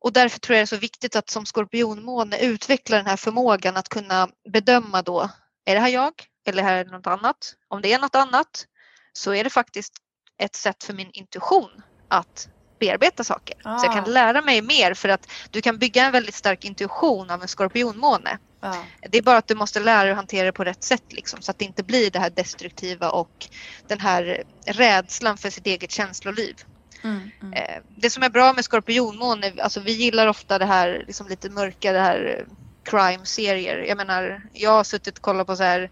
[0.00, 3.76] Och därför tror jag det är så viktigt att som skorpionmåne utveckla den här förmågan
[3.76, 5.30] att kunna bedöma då,
[5.64, 6.12] är det här jag
[6.46, 7.54] eller är det något annat?
[7.68, 8.66] Om det är något annat
[9.12, 9.92] så är det faktiskt
[10.38, 12.48] ett sätt för min intuition att
[12.78, 13.56] bearbeta saker.
[13.62, 13.78] Ah.
[13.78, 14.08] Så jag kan ah.
[14.08, 18.38] lära mig mer för att du kan bygga en väldigt stark intuition av en skorpionmåne.
[18.60, 18.74] Ah.
[19.10, 21.42] Det är bara att du måste lära dig att hantera det på rätt sätt liksom,
[21.42, 23.48] så att det inte blir det här destruktiva och
[23.86, 26.56] den här rädslan för sitt eget känsloliv.
[27.04, 27.52] Mm, mm.
[27.52, 31.50] Eh, det som är bra med skorpionmåne, alltså vi gillar ofta det här liksom lite
[31.50, 32.46] mörka, det här
[32.84, 33.78] crime-serier.
[33.88, 35.90] Jag menar, jag har suttit och kollat på så här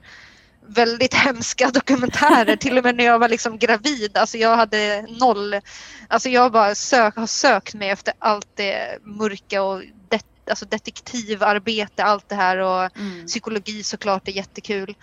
[0.69, 4.17] väldigt hemska dokumentärer, till och med när jag var liksom gravid.
[4.17, 5.61] Alltså jag hade noll,
[6.09, 12.05] alltså jag bara sök, har sökt mig efter allt det mörka och det, alltså detektivarbete,
[12.05, 13.27] allt det här och mm.
[13.27, 14.95] psykologi såklart är jättekul.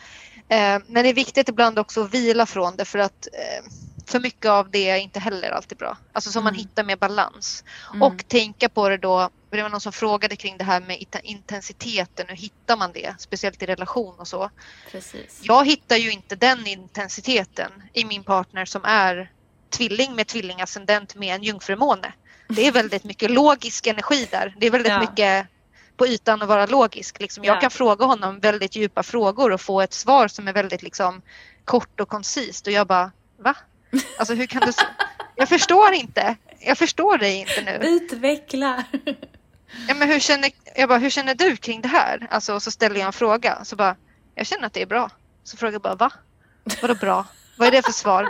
[0.50, 3.72] Eh, men det är viktigt ibland också att vila från det för att eh,
[4.06, 5.98] för mycket av det är inte heller alltid bra.
[6.12, 6.44] Alltså så mm.
[6.44, 7.64] man hittar mer balans.
[7.90, 8.02] Mm.
[8.02, 12.26] Och tänka på det då, det var någon som frågade kring det här med intensiteten,
[12.30, 13.16] hur hittar man det?
[13.20, 14.50] Speciellt i relation och så.
[14.92, 15.40] Precis.
[15.44, 19.32] Jag hittar ju inte den intensiteten i min partner som är
[19.70, 22.14] tvilling med tvillingascendent med en jungfrumåne.
[22.48, 24.56] Det är väldigt mycket logisk energi där.
[24.58, 25.00] Det är väldigt ja.
[25.00, 25.48] mycket
[25.98, 27.20] på ytan att vara logisk.
[27.20, 27.60] Liksom jag ja.
[27.60, 31.22] kan fråga honom väldigt djupa frågor och få ett svar som är väldigt liksom,
[31.66, 33.56] kort och koncist och jag bara, va?
[34.18, 34.72] Alltså hur kan du...
[35.36, 36.36] Jag förstår inte.
[36.60, 37.88] Jag förstår dig inte nu.
[37.88, 38.84] Utveckla.
[39.88, 42.28] Ja, men hur, känner, jag bara, hur känner du kring det här?
[42.30, 43.66] Alltså, och så ställer jag en fråga.
[43.66, 43.96] Så bara,
[44.36, 45.10] jag känner att det är bra.
[45.44, 46.12] Så frågar jag bara, va?
[46.82, 47.26] Vadå bra?
[47.58, 48.30] Vad är det för svar?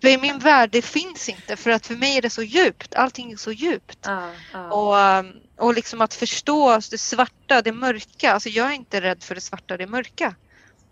[0.00, 1.56] För i min värld, det finns inte.
[1.56, 2.94] För att för mig är det så djupt.
[2.94, 4.08] Allting är så djupt.
[4.08, 4.68] Uh, uh.
[4.68, 8.32] Och, um, och liksom att förstå det svarta, det mörka.
[8.32, 10.34] Alltså jag är inte rädd för det svarta och det mörka.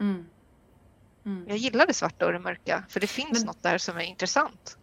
[0.01, 0.27] Mm.
[1.27, 1.49] Mm.
[1.49, 4.03] Jag gillar det svarta och det mörka för det finns men, något där som är
[4.03, 4.79] intressant.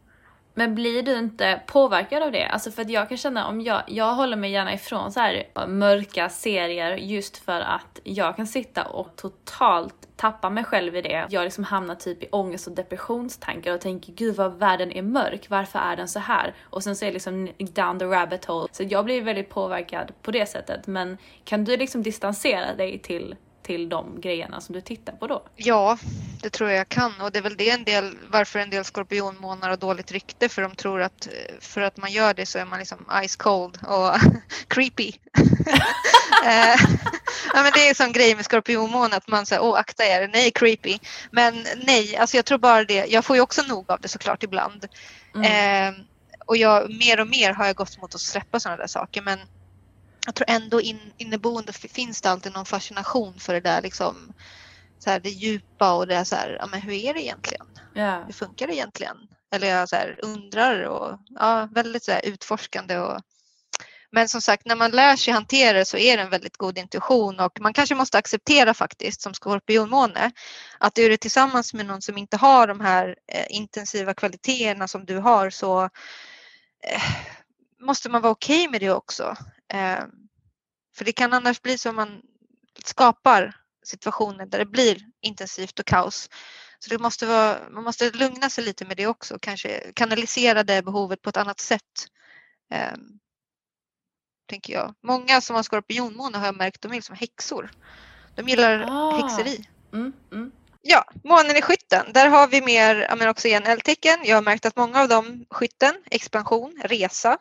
[0.53, 2.45] Men blir du inte påverkad av det?
[2.45, 5.67] Alltså för att jag kan känna om jag, jag håller mig gärna ifrån så här
[5.67, 11.25] mörka serier just för att jag kan sitta och totalt tappa mig själv i det.
[11.29, 15.45] Jag liksom hamnar typ i ångest och depressionstankar och tänker gud vad världen är mörk,
[15.49, 16.53] varför är den så här?
[16.63, 18.67] Och sen så är det liksom down the rabbit hole.
[18.71, 20.87] Så jag blir väldigt påverkad på det sättet.
[20.87, 25.43] Men kan du liksom distansera dig till till de grejerna som du tittar på då?
[25.55, 25.97] Ja,
[26.41, 28.84] det tror jag jag kan och det är väl det en del varför en del
[28.84, 31.28] skorpionmånar har dåligt rykte för de tror att
[31.59, 34.16] för att man gör det så är man liksom ice cold och
[34.68, 35.11] creepy.
[36.45, 36.76] Eh,
[37.53, 40.30] ja, men det är en sån grej med skorpionmåne att man säger åh akta er,
[40.34, 40.99] nej creepy.
[41.32, 43.05] Men nej, alltså jag tror bara det.
[43.05, 44.88] Jag får ju också nog av det såklart ibland.
[45.36, 45.93] Mm.
[45.93, 45.99] Eh,
[46.45, 49.39] och jag, mer och mer har jag gått mot att släppa sådana där saker men
[50.26, 54.34] jag tror ändå in, inneboende finns det alltid någon fascination för det där liksom
[54.99, 57.65] så här, det djupa och det är så här, ja men hur är det egentligen?
[57.95, 58.26] Yeah.
[58.26, 59.17] Hur funkar det egentligen?
[59.55, 63.21] Eller jag så här, undrar och ja, väldigt så här, utforskande och
[64.15, 66.78] men som sagt, när man lär sig hantera det så är det en väldigt god
[66.78, 70.32] intuition och man kanske måste acceptera faktiskt som skorpionmåne
[70.78, 75.05] att är du tillsammans med någon som inte har de här eh, intensiva kvaliteterna som
[75.05, 77.01] du har så eh,
[77.80, 79.36] måste man vara okej okay med det också.
[79.74, 80.05] Eh,
[80.97, 82.21] för det kan annars bli så att man
[82.86, 83.55] skapar
[83.86, 86.30] situationer där det blir intensivt och kaos.
[86.80, 90.82] Så det måste vara, man måste lugna sig lite med det också, kanske kanalisera det
[90.82, 92.07] behovet på ett annat sätt.
[92.74, 92.93] Eh,
[94.49, 94.93] tänker jag.
[95.03, 97.71] Många som har skorpionmåne har jag märkt, de är liksom häxor.
[98.36, 99.21] De gillar ah.
[99.21, 99.67] häxeri.
[99.93, 100.51] Mm, mm.
[100.82, 102.05] Ja, månen i skytten.
[102.13, 104.19] Där har vi mer, men också igen eldtecken.
[104.24, 107.38] Jag har märkt att många av dem, skytten, expansion, resa,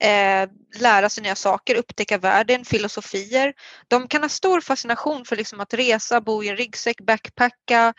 [0.00, 0.48] eh,
[0.80, 3.54] lära sig nya saker, upptäcka världen, filosofier.
[3.88, 7.94] De kan ha stor fascination för liksom att resa, bo i en ryggsäck, backpacka.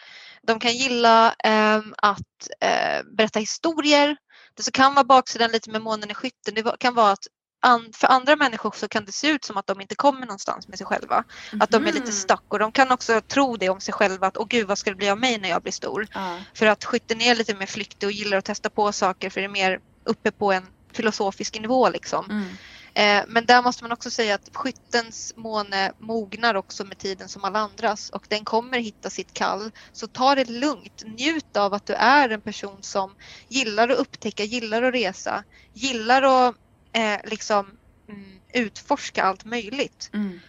[0.47, 4.17] De kan gilla eh, att eh, berätta historier.
[4.53, 7.27] Det som kan vara baksidan lite med månen i skytten, det kan vara att
[7.61, 10.67] an, för andra människor så kan det se ut som att de inte kommer någonstans
[10.67, 11.23] med sig själva.
[11.59, 12.11] Att de är lite Mhm.
[12.11, 14.89] stuck och de kan också tro det om sig själva att åh gud vad ska
[14.89, 16.07] det bli av mig när jag blir stor?
[16.13, 16.37] Ja.
[16.53, 19.47] För att skytten är lite mer flyktig och gillar att testa på saker för det
[19.47, 20.63] är mer uppe på en
[20.93, 22.25] filosofisk nivå liksom.
[22.29, 22.47] Mm.
[22.93, 27.43] Eh, men där måste man också säga att skyttens måne mognar också med tiden som
[27.43, 29.71] alla andras och den kommer hitta sitt kall.
[29.91, 33.15] Så ta det lugnt, njut av att du är en person som
[33.47, 36.55] gillar att upptäcka, gillar att resa, gillar att
[36.93, 37.77] eh, liksom
[38.09, 40.09] mm, utforska allt möjligt.
[40.13, 40.39] Mm.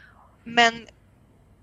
[0.45, 0.87] Men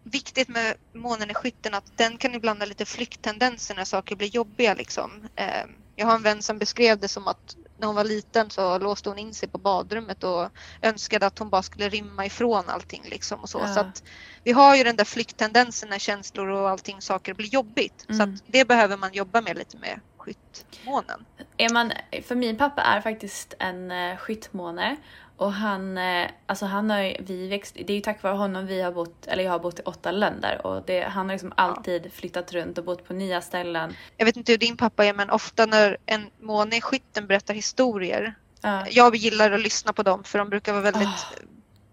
[0.03, 4.27] viktigt med månen i skytten att den kan ibland ha lite flykttendenser när saker blir
[4.27, 4.73] jobbiga.
[4.73, 5.27] Liksom.
[5.35, 5.65] Eh,
[5.95, 9.09] jag har en vän som beskrev det som att när hon var liten så låste
[9.09, 10.49] hon in sig på badrummet och
[10.81, 13.03] önskade att hon bara skulle rymma ifrån allting.
[13.05, 13.59] Liksom och så.
[13.59, 13.67] Ja.
[13.67, 14.03] så att
[14.43, 18.05] vi har ju den där flykttendensen när känslor och allting saker blir jobbigt.
[18.09, 18.33] Så Mm.
[18.35, 21.25] att det behöver man jobba med lite med skyttmånen.
[21.57, 21.91] Är man,
[22.27, 24.95] för min pappa är faktiskt en uh, skyttmåne
[25.37, 28.81] och han, eh, alltså han har vi växt, det är ju tack vare honom vi
[28.81, 32.13] har bott, eller jag har bott i åtta länder och det, han har liksom alltid
[32.13, 33.95] flyttat runt och bott på nya ställen.
[34.17, 37.53] Jag vet inte hur din pappa är men ofta när en måne i skytten berättar
[37.53, 38.85] historier Ja.
[38.89, 41.35] jag gillar att lyssna på dem för de brukar vara väldigt Ah.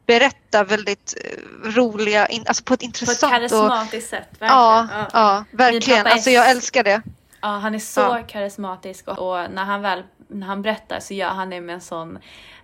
[0.07, 4.53] berätta väldigt eh, roliga, alltså på ett På ett intressant och karismatiskt sätt, verkligen.
[4.53, 5.07] ja, Ja.
[5.13, 6.07] ja, verkligen.
[6.07, 7.03] Alltså jag älskar det.
[7.45, 8.23] Ja, han är så Ja.
[8.29, 11.81] karismatisk och, och när han väl när han berättar så gör han det med en
[11.81, 12.19] sån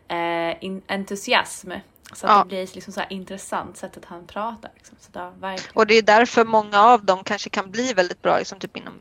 [0.08, 1.70] eh, in, entusiasm.
[2.12, 2.38] Så att Ja.
[2.38, 4.70] det blir liksom så intressant sättet han pratar.
[4.74, 4.96] Liksom.
[5.00, 5.72] Så verkligen.
[5.74, 8.94] Och det är därför många av dem kanske kan bli väldigt bra liksom typ inom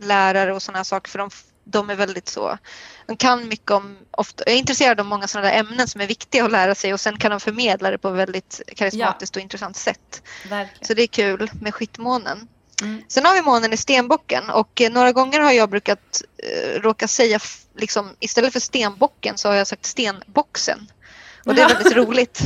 [0.00, 1.30] lärare och sådana saker för de,
[1.64, 2.58] de är väldigt så,
[3.06, 6.44] de kan mycket om, ofta, är intresserade av många sådana där ämnen som är viktiga
[6.44, 9.76] att lära sig och sen kan de förmedla det på ett väldigt karismatiskt och intressant
[9.76, 10.22] sätt.
[10.48, 10.84] verkligen.
[10.86, 12.48] Så det är kul med skyttmånen.
[12.82, 13.02] Mm.
[13.08, 17.08] Sen har vi månen i stenbocken och eh, några gånger har jag brukat eh, råka
[17.08, 17.40] säga
[17.76, 20.90] liksom, istället för stenbocken så har jag sagt stenboxen.
[21.44, 22.40] Och det är väldigt roligt.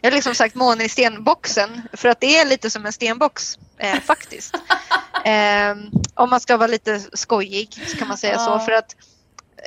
[0.00, 3.58] Jag har liksom sagt månen i stenboxen för att det är lite som en stenbox
[3.78, 4.54] eh, faktiskt.
[5.24, 5.76] Eh,
[6.14, 8.60] om man ska vara lite skojig så kan man säga så Ja.
[8.60, 8.96] för att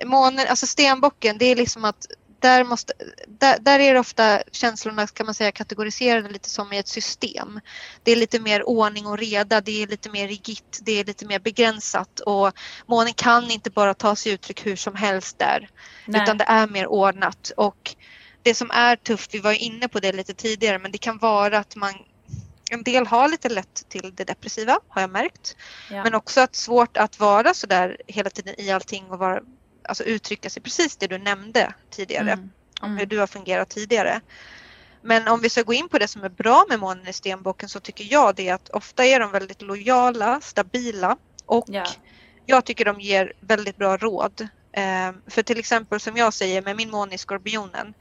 [0.05, 2.07] månen, alltså stenbocken det är liksom att
[2.39, 2.93] där, måste,
[3.27, 7.59] där, där är det ofta känslorna kan man säga kategoriserade lite som i ett system.
[8.03, 11.25] Det är lite mer ordning och reda, det är lite mer rigitt, det är lite
[11.25, 12.51] mer begränsat och
[12.85, 15.69] månen kan inte bara ta sig uttryck hur som helst där
[16.05, 16.23] Nej.
[16.23, 17.95] utan det är mer ordnat och
[18.43, 21.57] det som är tufft, vi var inne på det lite tidigare, men det kan vara
[21.57, 21.93] att man
[22.71, 25.55] en del har lite lätt till det depressiva har jag märkt.
[25.89, 26.03] ja.
[26.03, 29.41] Men också att svårt att vara så där hela tiden i allting och vara,
[29.87, 32.49] alltså uttrycka sig precis det du nämnde tidigare Mm.
[32.81, 32.97] om Mm.
[32.97, 34.21] hur du har fungerat tidigare.
[35.01, 37.69] Men om vi ska gå in på det som är bra med månen i stenbocken
[37.69, 41.85] så tycker jag det att ofta är de väldigt lojala, stabila och Ja.
[42.45, 44.47] jag tycker de ger väldigt bra råd.
[44.71, 47.93] Eh, för till exempel som jag säger med min måne i skorpionen.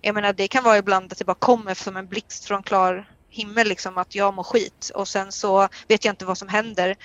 [0.00, 3.08] Jag menar det kan vara ibland att det bara kommer som en blixt från klar
[3.28, 6.96] himmel liksom att jag mår skit och sen så vet jag inte vad som händer.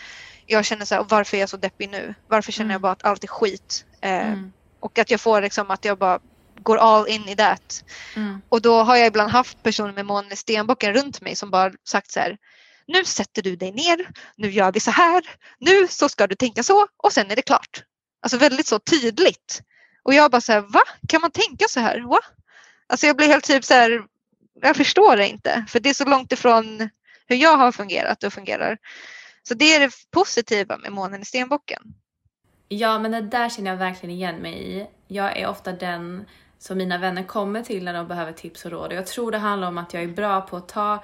[0.45, 2.13] Jag känner så här, varför är jag så deppig nu?
[2.27, 2.81] Varför känner jag Mm.
[2.81, 3.85] bara att allt är skit?
[4.05, 4.51] Eh, Mm.
[4.79, 6.19] Och att jag får liksom att jag bara
[6.59, 7.57] går all in i det.
[8.15, 8.41] Mm.
[8.49, 11.71] Och då har jag ibland haft personer med månen i stenbocken runt mig som bara
[11.87, 12.37] sagt så här.
[12.87, 15.23] Nu sätter du dig ner, nu gör vi så här,
[15.59, 17.83] nu så ska du tänka så och sen är det klart.
[18.21, 19.61] Alltså väldigt så tydligt.
[20.03, 20.81] Och jag bara så här, va?
[21.09, 21.99] Kan man tänka så här?
[21.99, 22.19] Va?
[22.87, 24.01] Alltså jag blir helt typ så här,
[24.61, 25.65] jag förstår det inte.
[25.69, 26.89] För det är så långt ifrån
[27.27, 28.77] hur jag har fungerat och fungerar.
[29.47, 31.81] Så det är det positiva med månen i stenbocken.
[32.69, 34.87] Ja, men det där känner jag verkligen igen mig i.
[35.07, 36.25] Jag är ofta den
[36.59, 38.87] som mina vänner kommer till när de behöver tips och råd.
[38.87, 41.03] Och jag tror det handlar om att jag är bra på att ta,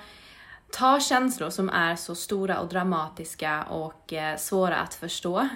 [0.72, 5.49] ta känslor som är så stora och dramatiska och eh, svåra att förstå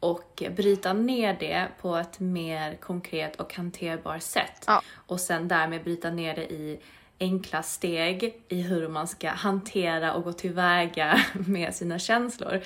[0.00, 4.64] och bryta ner det på ett mer konkret och hanterbart sätt.
[4.66, 4.82] Ja.
[5.06, 6.80] Och sen därmed bryta ner det i
[7.20, 12.60] enkla steg i hur man ska hantera och gå tillväga med sina känslor.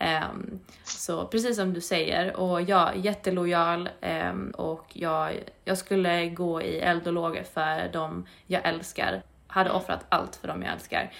[0.00, 3.88] Um, så precis som du säger, och jag är jättelojal
[4.30, 5.32] um, och jag,
[5.64, 9.22] jag skulle gå i eld och lågor för dem jag älskar.
[9.46, 11.12] Hade offrat allt för dem jag älskar.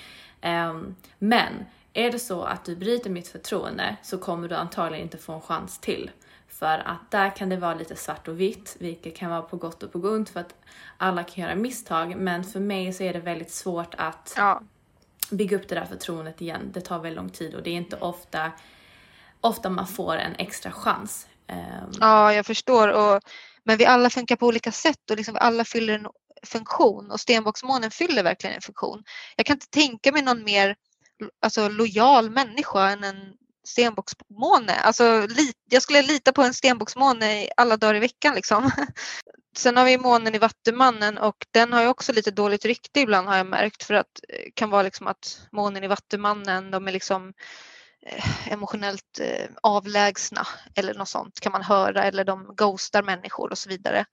[0.42, 1.52] Um, men
[1.92, 5.40] är det så att du bryter mitt förtroende så kommer du antagligen inte få en
[5.40, 6.10] chans till.
[6.48, 9.82] För att där kan det vara lite svart och vitt, vilket kan vara på gott
[9.82, 10.54] och på ont för att
[10.96, 12.16] alla kan göra misstag.
[12.16, 14.62] Men för mig så är det väldigt svårt att Ja,
[15.30, 16.70] bygga upp det där förtroendet igen.
[16.74, 18.52] Det tar väldigt lång tid och det är inte ofta,
[19.40, 21.26] ofta man får en extra chans.
[21.46, 22.88] Ehm, ja, jag förstår.
[22.88, 23.20] Och,
[23.64, 26.06] men vi alla funkar på olika sätt och liksom vi alla fyller en
[26.46, 29.04] funktion och stenbocksmånen fyller verkligen en funktion.
[29.36, 30.76] Jag kan inte tänka mig någon mer
[31.42, 33.32] alltså, lojal människa än en
[33.68, 34.74] stenbocksmåne.
[34.74, 35.26] Alltså,
[35.70, 38.34] jag skulle lita på en stenbocksmåne alla dagar i veckan.
[38.34, 38.70] Liksom.
[39.56, 43.28] Sen har vi månen i Vattumannen och den har ju också lite dåligt rykte ibland
[43.28, 46.92] har jag märkt för att eh, kan vara liksom att månen i Vattumannen de är
[46.92, 47.32] liksom
[48.06, 53.58] eh, emotionellt eh, avlägsna eller något sånt kan man höra eller de ghostar människor och
[53.58, 54.04] så vidare.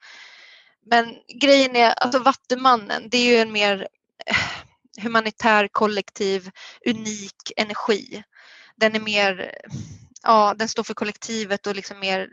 [0.86, 3.88] Men grejen är, alltså Vattumannen det är ju en mer
[5.02, 6.50] humanitär, kollektiv,
[6.86, 8.24] unik energi.
[8.76, 9.52] Den är mer,
[10.24, 12.30] ja den står för kollektivet och liksom mer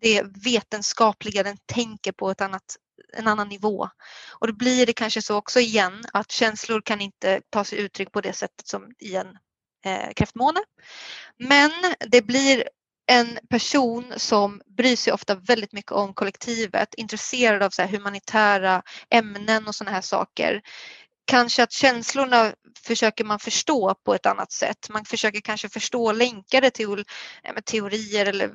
[0.00, 2.76] det vetenskapliga, den tänker på ett annat,
[3.16, 3.88] en annan nivå.
[4.30, 8.12] Och då blir det kanske så också igen att känslor kan inte ta sig uttryck
[8.12, 9.38] på det sättet som i en
[9.84, 10.60] eh, kräftmåne.
[11.38, 11.70] Men
[12.10, 12.68] det blir
[13.10, 19.68] en person som bryr sig ofta väldigt mycket om kollektivet, intresserad av så humanitära ämnen
[19.68, 20.60] och sådana här saker.
[21.24, 22.52] Kanske att känslorna
[22.86, 24.88] försöker man förstå på ett annat sätt.
[24.90, 27.04] Man försöker kanske förstå länkade till
[27.64, 28.50] teorier eller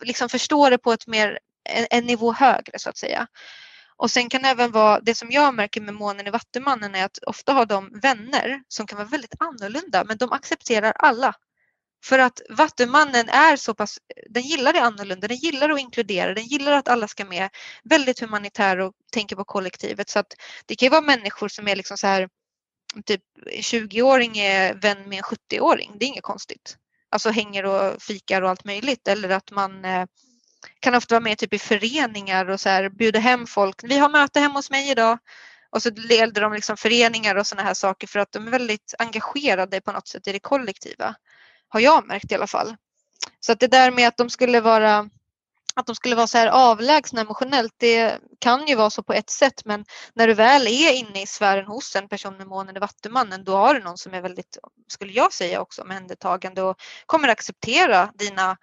[0.00, 3.26] liksom förstå det på ett mer, en, en nivå högre så att säga.
[3.96, 7.04] Och sen kan det även vara, det som jag märker med månen i Vattumannen är
[7.04, 11.34] att ofta har de vänner som kan vara väldigt annorlunda men de accepterar alla.
[12.04, 13.98] För att Vattumannen är så pass,
[14.30, 17.48] den gillar det annorlunda, den gillar att inkludera, den gillar att alla ska med.
[17.84, 20.34] Väldigt humanitär och tänker på kollektivet så att
[20.66, 22.28] det kan ju vara människor som är liksom så här
[23.04, 23.22] typ
[23.60, 26.76] 20-åring är vän med en 70-åring, det är inget konstigt
[27.10, 30.06] alltså hänger och fikar och allt möjligt eller att man eh,
[30.80, 33.80] kan ofta vara med typ i föreningar och så här, bjuda hem folk.
[33.82, 35.18] Vi har möte hemma hos mig idag.
[35.70, 38.94] Och så leder de liksom föreningar och sådana här saker för att de är väldigt
[38.98, 41.14] engagerade på något sätt i det kollektiva.
[41.68, 42.76] Har jag märkt i alla fall.
[43.40, 45.10] Så att det där med att de skulle vara
[45.74, 49.30] att de skulle vara så här avlägsna emotionellt, det kan ju vara så på ett
[49.30, 52.80] sätt men när du väl är inne i sfären hos en person med månen i
[52.80, 54.58] Vattumannen då har du någon som är väldigt,
[54.88, 58.56] skulle jag säga också, omhändertagande och kommer acceptera dina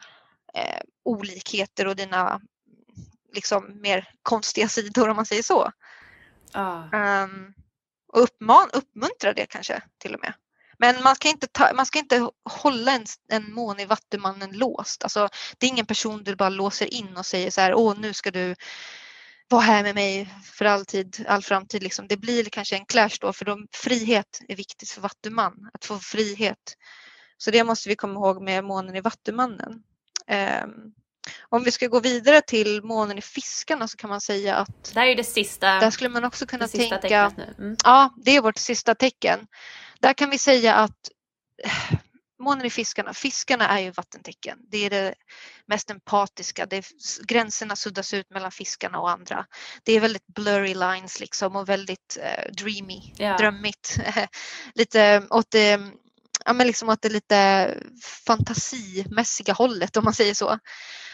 [0.54, 2.42] eh, olikheter och dina
[3.34, 5.72] liksom mer konstiga sidor om man säger så.
[6.52, 7.24] Ah.
[7.24, 7.54] Um,
[8.14, 10.34] och uppman, uppmuntra det kanske till och med.
[10.80, 15.04] Men man ska inte, ta, man ska inte hålla en, en måne i Vattumannen låst.
[15.04, 18.14] Alltså, det är ingen person du bara låser in och säger så här, åh nu
[18.14, 18.56] ska du
[19.50, 21.84] vara här med mig för alltid, all framtid.
[21.84, 22.08] Liksom.
[22.08, 26.00] Det blir kanske en clash då för de, frihet är viktigt för Vattuman, att få
[26.00, 26.78] frihet.
[27.38, 29.84] Så det måste vi komma ihåg med månen i Vattumannen.
[30.64, 30.94] Um,
[31.50, 34.94] om vi ska gå vidare till månen i fiskarna så kan man säga att...
[34.94, 35.80] Det här är det sista.
[35.80, 37.32] Där skulle man också kunna tänka...
[37.58, 37.76] Mm.
[37.84, 39.48] Ja, det är vårt sista tecken.
[40.02, 41.10] Där kan vi säga att
[42.40, 44.58] månen i fiskarna, fiskarna är ju vattentecken.
[44.72, 45.14] Det är det
[45.66, 46.66] mest empatiska.
[46.66, 46.86] Det är,
[47.26, 49.46] gränserna suddas ut mellan fiskarna och andra.
[49.84, 53.38] Det är väldigt blurry lines liksom och väldigt uh, dreamy, yeah.
[53.38, 53.98] drömmigt.
[54.76, 55.82] lite åt det,
[56.46, 57.74] ja, men liksom åt det lite
[58.28, 60.60] fantasimässiga hållet om man säger så.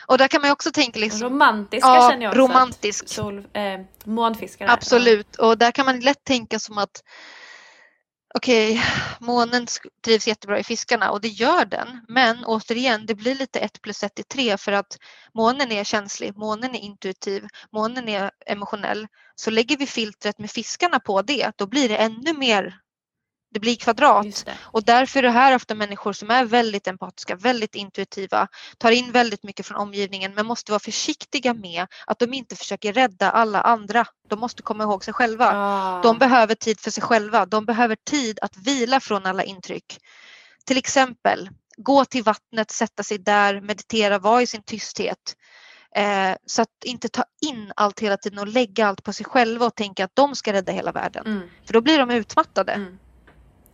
[0.07, 2.41] Och där kan man också tänka liksom, Romantiska ja, känner jag också.
[2.41, 3.09] Romantisk.
[3.09, 4.67] Sol, eh, månfiskar.
[4.67, 7.03] Absolut och där kan man lätt tänka som att
[8.37, 8.83] okej, okay,
[9.19, 9.67] månen
[10.05, 12.05] trivs jättebra i fiskarna och det gör den.
[12.07, 14.97] Men återigen, det blir lite ett plus ett är tre för att
[15.33, 19.07] månen är känslig, månen är intuitiv, månen är emotionell.
[19.35, 22.82] Så lägger vi filtret med fiskarna på det, då blir det ännu mer
[23.53, 24.45] det blir kvadrat.
[24.45, 24.53] Det.
[24.61, 28.47] Och därför är det här ofta människor som är väldigt empatiska, väldigt intuitiva,
[28.77, 32.93] tar in väldigt mycket från omgivningen men måste vara försiktiga med att de inte försöker
[32.93, 34.05] rädda alla andra.
[34.29, 35.51] De måste komma ihåg sig själva.
[35.53, 36.01] Ah.
[36.01, 37.45] De behöver tid för sig själva.
[37.45, 39.99] De behöver tid att vila från alla intryck.
[40.65, 45.35] Till exempel gå till vattnet, sätta sig där, meditera, vara i sin tysthet.
[45.95, 49.65] Eh, så att inte ta in allt hela tiden och lägga allt på sig själva
[49.65, 51.25] och tänka att de ska rädda hela världen.
[51.25, 51.49] Mm.
[51.65, 52.71] För då blir de utmattade.
[52.71, 52.99] Mm.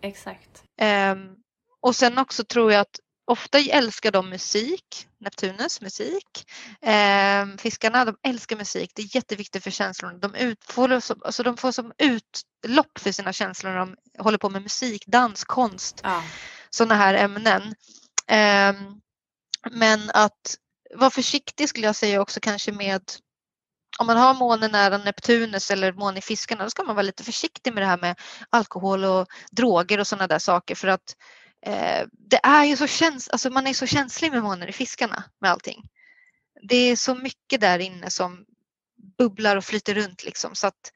[0.02, 0.64] Exakt.
[0.82, 1.36] Um,
[1.82, 6.46] och sen också tror jag att ofta älskar de musik, Neptunus musik.
[6.82, 10.18] Um, fiskarna de älskar musik, det är jätteviktigt för känslorna.
[10.18, 14.50] De, ut, får, alltså de får som utlopp för sina känslor när de håller på
[14.50, 16.24] med musik, dans, konst, ja.
[16.70, 17.64] sådana här ämnen.
[18.32, 19.02] Um,
[19.72, 20.56] men att
[20.96, 23.02] vara försiktig skulle jag säga också kanske med
[24.00, 27.24] om man har månen nära Neptunus eller månen i fiskarna då ska man vara lite
[27.24, 28.20] försiktig med det här med
[28.50, 31.16] alkohol och droger och sådana där saker för att
[31.66, 35.24] eh, det är ju så käns alltså man är så känslig med månen i fiskarna
[35.42, 35.84] med allting.
[36.62, 38.46] Det är så mycket där inne som
[39.18, 40.92] bubblar och flyter runt liksom så att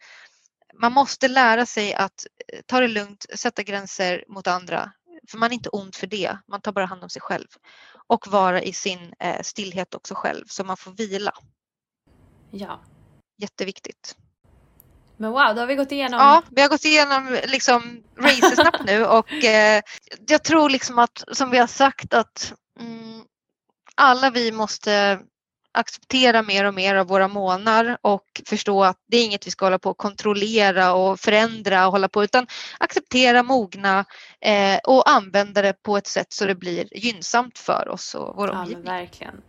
[0.81, 4.91] man måste lära sig att eh, ta det lugnt, sätta gränser mot andra.
[5.29, 7.47] För man är inte ond för det, man tar bara hand om sig själv.
[8.07, 11.33] Och vara i sin eh, stillhet också själv så man får vila.
[12.53, 12.79] Ja.
[13.37, 14.15] Jätteviktigt.
[15.17, 16.19] Men wow, då har vi gått igenom.
[16.19, 18.03] Ja, vi har gått igenom liksom
[18.55, 19.81] snabbt nu och eh,
[20.27, 23.23] jag tror liksom att som vi har sagt att mm,
[23.95, 25.19] alla vi måste
[25.71, 29.65] acceptera mer och mer av våra månar och förstå att det är inget vi ska
[29.65, 32.47] hålla på att kontrollera och förändra och hålla på utan
[32.77, 34.05] acceptera, mogna
[34.41, 38.51] eh, och använda det på ett sätt så det blir gynnsamt för oss och vår
[38.51, 38.85] omgivning.
[38.85, 39.41] Ja, verkligen.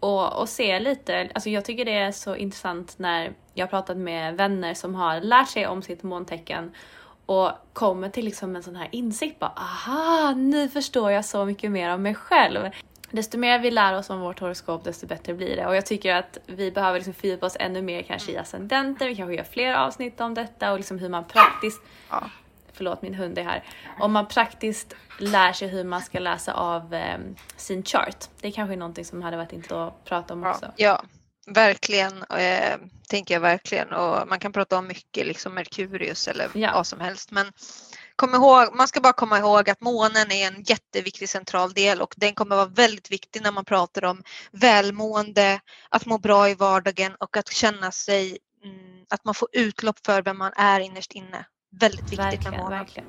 [0.00, 3.96] Och, och se lite, alltså jag tycker det är så intressant när jag har pratat
[3.96, 6.72] med vänner som har lärt sig om sitt måntecken
[7.26, 11.70] och kommer till liksom en sån här insikt bara aha, nu förstår jag så mycket
[11.70, 12.70] mer om mig själv.
[13.10, 16.14] Desto mer vi lär oss om vårt horoskop desto bättre blir det och jag tycker
[16.14, 19.74] att vi behöver liksom fördjupa oss ännu mer kanske i ascendenter, vi kanske gör fler
[19.74, 22.30] avsnitt om detta och liksom hur man praktiskt Ja.
[22.80, 23.64] Förlåt min hund är här.
[23.98, 27.18] Om man praktiskt lär sig hur man ska läsa av eh,
[27.56, 28.24] sin chart.
[28.40, 30.72] Det kanske är någonting som hade varit intressant att prata om också.
[30.76, 31.02] Ja,
[31.46, 32.22] verkligen.
[32.22, 32.76] Eh,
[33.08, 33.92] tänker jag verkligen.
[33.92, 36.70] Och man kan prata om mycket, liksom Merkurius eller Ja.
[36.74, 37.30] vad som helst.
[37.30, 37.52] Men
[38.16, 42.14] kom ihåg, man ska bara komma ihåg att månen är en jätteviktig central del och
[42.16, 44.22] den kommer vara väldigt viktig när man pratar om
[44.52, 50.06] välmående, att må bra i vardagen och att känna sig, mm, att man får utlopp
[50.06, 51.44] för vem man är innerst inne.
[51.70, 52.78] Väldigt viktigt med Verkligen, månen.
[52.78, 53.08] verkligen.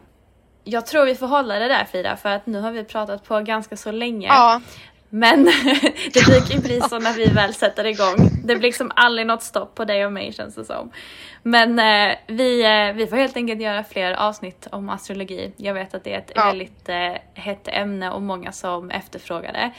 [0.63, 3.39] Jag tror vi får hålla det där Frida för att nu har vi pratat på
[3.39, 4.27] ganska så länge.
[4.27, 4.61] Ja,
[5.09, 5.43] Men
[6.13, 8.15] det brukar ju bli så när vi väl sätter igång.
[8.43, 10.91] Det blir liksom aldrig något stopp på dig och mig känns det som.
[11.43, 15.53] Men eh, vi, eh, vi får helt enkelt göra fler avsnitt om astrologi.
[15.57, 16.45] Jag vet att det är ett Ja.
[16.45, 19.71] väldigt eh, hett ämne och många som efterfrågar det.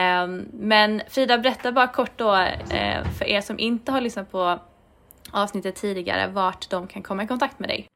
[0.00, 2.34] Ehm, men Frida, berätta bara kort då
[2.70, 4.58] eh, för er som inte har lyssnat på
[5.30, 7.86] avsnittet tidigare vart de kan komma i kontakt med dig.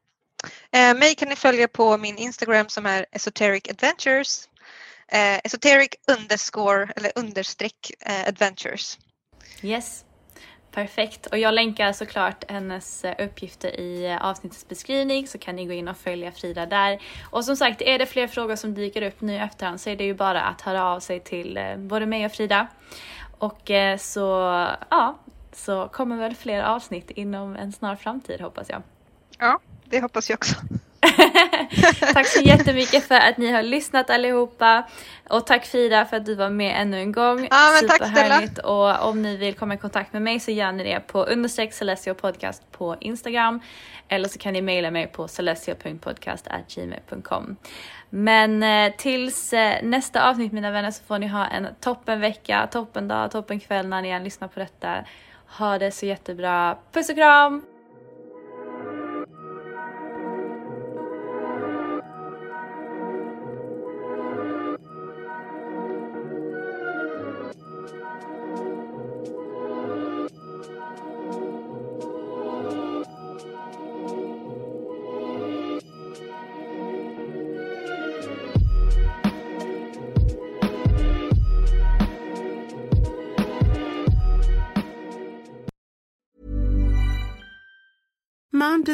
[0.71, 4.49] Eh, mig kan ni följa på min Instagram som är esoteric adventures.
[5.09, 8.99] Eh, esoteric underscore eller understreck eh, adventures.
[9.63, 10.05] Yes.
[10.73, 11.27] Perfekt.
[11.27, 15.73] Och jag länkar såklart hennes eh, uppgifter i eh, avsnittets beskrivning så kan ni gå
[15.73, 17.03] in och följa Frida där.
[17.31, 19.97] Och som sagt, är det fler frågor som dyker upp nu i efterhand så är
[19.97, 22.67] det ju bara att höra av sig till eh, både mig och Frida.
[23.39, 24.21] Och så,
[24.91, 25.19] ja,
[25.53, 28.83] så kommer väl fler avsnitt inom en snar framtid hoppas jag.
[29.39, 29.61] Ja,
[29.93, 30.55] det hoppas jag också.
[32.13, 34.83] tack så jättemycket för att ni har lyssnat allihopa.
[35.29, 37.49] Och tack Frida för att du var med ännu en gång.
[37.51, 38.59] Ja, men tack, Superhärligt.
[38.59, 41.73] Och om ni vill komma i kontakt med mig så gör ni det på understreck
[41.73, 43.61] Celestio podcast på Instagram.
[44.09, 47.57] Eller så kan ni mejla mig på celestio.podcast.gmail.com.
[48.11, 52.69] Men eh, tills eh, nästa avsnitt mina vänner så får ni ha en toppen vecka,
[52.73, 55.05] toppen dag, toppen kväll när ni än lyssnar på detta.
[55.59, 56.77] Ha det så jättebra.
[56.93, 57.72] Puss och kram!